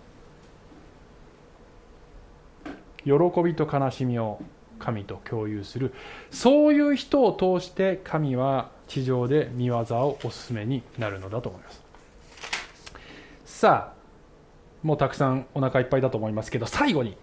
[3.05, 4.41] 喜びと悲しみを
[4.77, 5.93] 神と共有する。
[6.29, 11.83] そういう人を通して神は地上で見業をお勧めになるのだと思います。
[13.45, 13.99] さあ
[14.83, 17.17] もうたくさんお腹いっぱいだと思いますけど最後に。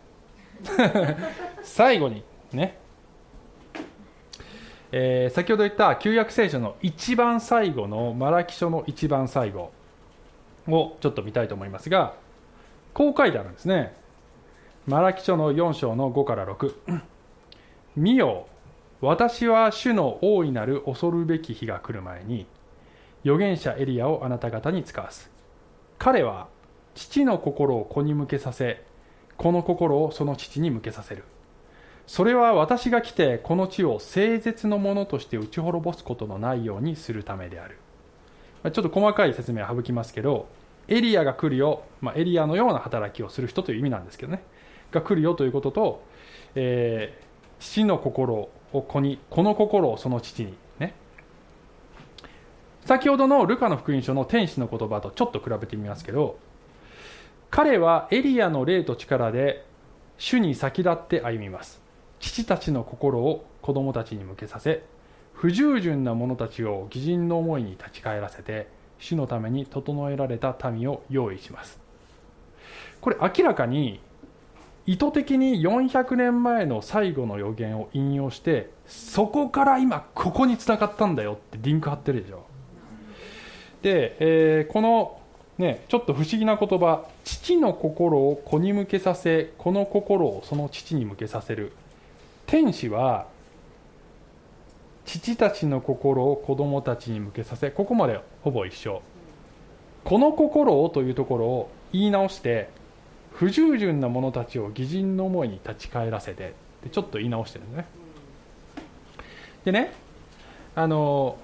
[1.62, 2.22] 最後に
[2.53, 2.79] ね、
[4.93, 9.72] えー、先ほど言った旧約聖書の一番最後のマラキ書の一番最後
[10.68, 12.14] をちょっと見たいと思いますが
[12.95, 13.95] こう書いてあるんですね。
[14.87, 16.74] マラキ書の4章の5から6
[17.97, 18.47] 見よ
[19.01, 22.47] 私は主の大いなる恐るべき日が来る前に
[23.24, 25.30] 預言者エリアをあなた方に使わす。
[25.99, 26.47] 彼は
[26.95, 28.82] 父の心を子に向けさせ
[29.37, 31.24] この心をその父に向けさせる。
[32.07, 37.79] それは私が来てこの地を誠実のものとして打ち滅ぼすことのないようにするためである。
[38.63, 40.49] ちょっと細かい説明は省きますけど
[40.89, 44.43] エリアが来るよ、まあ、エリアのような働きをする人という意味なんですけどね。
[44.93, 46.03] が来るよということと、
[46.55, 50.95] えー、父の心を子にこの心をその父にね。
[52.85, 56.39] 先ほどのルカの福音書の天使の言葉とちょっと比べてみますけど
[57.51, 59.67] 彼はエリアの霊と力で
[60.19, 61.86] 主に先立って歩みます。
[62.21, 64.83] 父たちの心を子供たちに向けさせ
[65.35, 71.79] 不従順な者たちを義人の思いに立ち返らせて主のために整えられた民を用意します。
[73.01, 74.01] これ明らかに
[74.87, 82.47] 意図的に400年前の最後の予言を引用してそこから今ここにつながったんだよってリンク貼ってるでしょ。
[83.83, 85.21] で、えー、この
[85.59, 91.73] ね、ちょっと不思議な言葉父の心を子に向けさせこの心をその父に向けさせる。
[92.47, 93.26] 天使は
[95.05, 99.03] 父たちの心を子供たちに向けさせここまでほぼ一緒。
[100.05, 102.68] この心をというところを言い直して
[103.32, 107.86] 不従順な者たちを義人の思いに立ち返らせてでちょっと言い直してるんですね。
[109.64, 109.92] でね
[110.76, 111.36] あの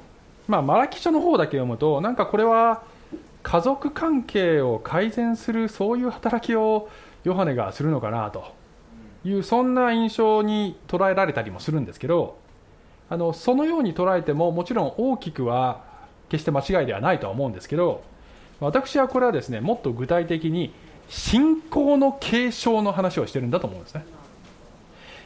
[0.46, 2.84] まあマラキ書の方だけ読むとなんかこれは
[3.42, 6.88] 家族関係を改善するそういう働きを
[7.24, 8.61] ヨハネがするのかなと。
[9.24, 12.38] いうそんな印象に捉えられたりもするんですけど
[13.08, 15.84] あのそのように捉えてももちろん大きくは
[16.28, 18.02] 決して間違いではないとは思うんですけど
[18.58, 20.72] 私はこれはですねもっと具体的に
[21.08, 24.04] 信仰の継承の話をしてるんだと思うんですね。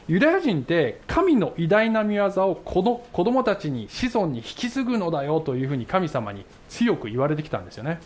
[0.09, 8.01] ユダヤ人って神の偉大な見業を子の子供たちに子孫に引き継ぐのだよというふうに神様に強く言われてきたんですよね。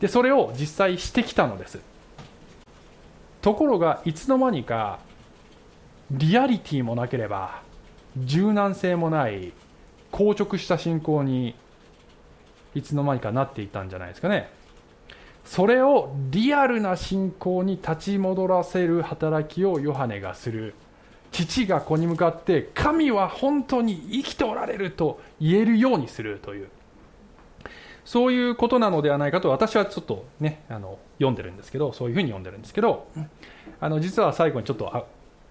[0.00, 1.80] でそれを実際してきたのです。
[3.44, 5.00] ところがいつの間にか
[6.10, 7.60] リアリティもなければ
[8.16, 9.52] 柔軟性もない
[10.10, 11.54] 硬直した信仰に
[12.74, 14.48] いつの間にかなっていたんじゃないですかね。
[15.44, 20.72] それをリアルな信仰に立ち戻らせる働きをヨハネがする。
[21.30, 26.70] 父が子に向かって神は本当に生きておられると言えるようにするという。
[28.04, 33.06] そういうことなのではないかと私はちょっとねあの読んでるんですけどそういうふうに読んでるんですけど
[33.80, 35.04] あの実は最後にちょっとあ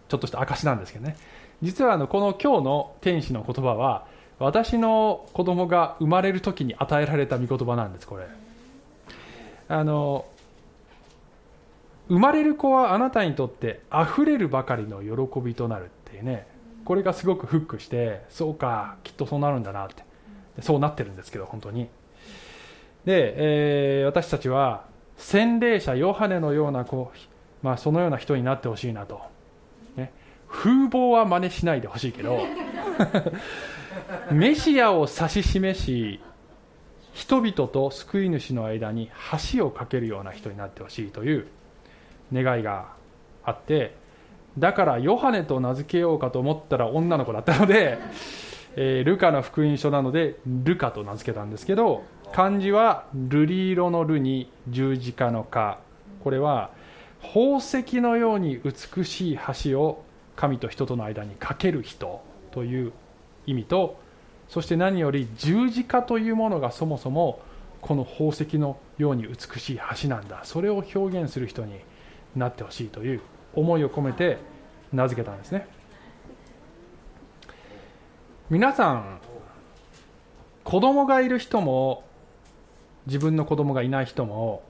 [0.07, 1.17] ちょっとした証なんですけどね。
[1.61, 4.05] 実はあのこの今日の天使の言葉は
[4.37, 8.27] 私の子供が生まれる時に与えられた御言葉なんですこれ。
[9.69, 10.25] あの
[12.09, 16.47] 生まれる子はあなたにとって溢れるばかりの喜びとなるっていうね。
[16.85, 20.03] これがすごくフックしてそうかきっとそうなるんだなって。
[20.61, 21.87] そうなってるんですけど本当に。
[23.05, 24.85] で、えー、私たちは
[25.17, 27.11] 洗礼者ヨハネのような子、
[27.61, 29.21] まあ、そのような人になってほしいなと、
[29.95, 30.11] ね、
[30.47, 32.39] 風貌は真似しないでほしいけど
[34.31, 36.19] メシアを指し示し
[37.13, 39.11] 人々と救い主の間に
[39.53, 41.47] 橋を架けるような人になってほしいという
[42.33, 42.93] 願いが
[43.43, 43.95] あって
[44.57, 47.97] だからヨハネと名付けようかと思ったら女の子だったので、
[48.75, 55.77] えー、ルカの福音書なのでルカと名付けたんですけど漢字は瑠璃色の瑠に十字架の架
[56.23, 56.71] これは
[57.21, 60.03] 宝石のように美しい橋を
[60.35, 62.91] 神と人との間に架ける人という
[63.45, 63.99] 意味と
[64.49, 67.39] そして何より十字架というものがそもそも
[67.81, 70.41] この宝石のように美しい橋なんだ。
[70.43, 71.81] それを表現する人に
[72.35, 73.21] なってほしいという
[73.53, 74.37] 思いを込めて
[74.91, 75.67] 名付けたんですね。
[78.49, 79.19] 皆さん
[80.63, 82.03] 子供がいる人も
[83.05, 84.63] 自分の子供がいない人も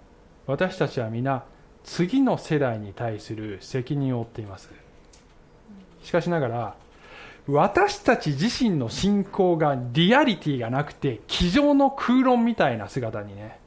[0.47, 1.43] 私たちは皆
[1.83, 4.69] 次の世代に対する責任を負っています。
[6.01, 6.75] しかしながら
[7.47, 13.59] 私たち自身の信仰がリアリティがなくて机上の空論みたいな姿にね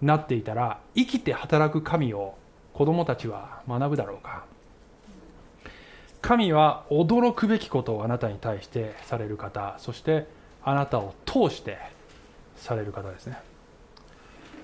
[0.00, 2.34] なっていたら生きて働く神を
[2.72, 4.44] 子供たちは学ぶだろうか。
[6.22, 10.28] 神は驚くべきことをあなたに対してされる方そして
[10.62, 11.78] あなたを通して
[12.56, 13.51] される方ですね。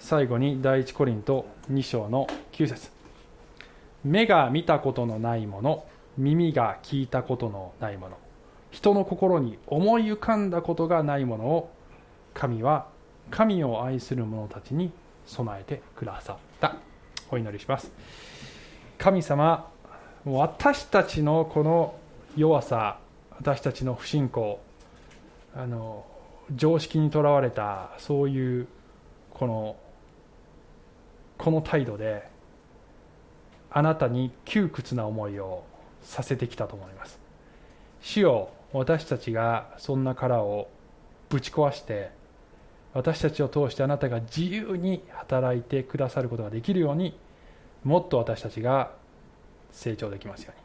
[0.00, 2.90] 最後に第一コリント2章の9節
[4.04, 5.84] 目が見たことのないもの
[6.16, 8.18] 耳が聞いたことのないもの
[8.70, 11.72] 人の心に思い浮かんだことがないものを
[12.34, 12.86] 神は
[13.30, 14.92] 神を愛する者たちに
[15.26, 16.76] 備えてくださった。
[17.30, 17.92] お祈りします
[18.98, 19.70] 神様
[20.24, 21.94] 私たちのこの
[22.36, 22.98] 弱さ
[23.38, 24.60] 私たちの不信仰
[25.54, 26.04] あの
[26.54, 28.66] 常識にとらわれたそういう
[29.30, 29.76] この
[31.38, 32.28] この態度で
[33.70, 35.64] あなたに窮屈な思いを
[36.02, 37.18] させてきたと思います。
[38.00, 40.68] 主よ私たちがそんな殻を
[41.30, 42.10] ぶち壊して
[42.92, 47.18] 私たちを通してあなたが自由に働いてくださることができるように
[47.84, 48.92] もっと私たちが
[49.70, 50.60] 成長できますよう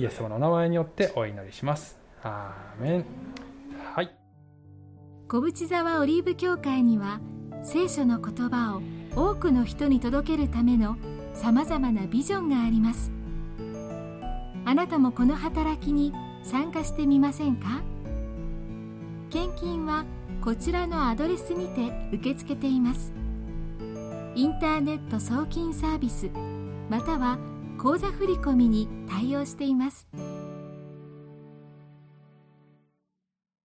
[0.00, 0.04] に。
[0.04, 1.98] イエス様のお名前によってお祈りします。
[2.22, 3.04] アーメン。
[3.94, 4.10] はい。
[5.28, 7.20] 小淵沢オリーブ教会には
[7.62, 8.82] 聖書の言葉を
[9.16, 10.96] 多くの人に届けるための
[11.32, 13.10] さまざまなビジョンがあります。
[14.66, 16.12] あなたもこの働きに
[16.42, 17.82] 参加してみませんか？
[19.30, 20.04] 献金は
[20.42, 23.12] こちらのアドレスにて受け付けています。
[24.34, 26.30] インターネット送金サービス
[26.90, 27.38] または
[27.78, 30.06] 口座振込に対応しています。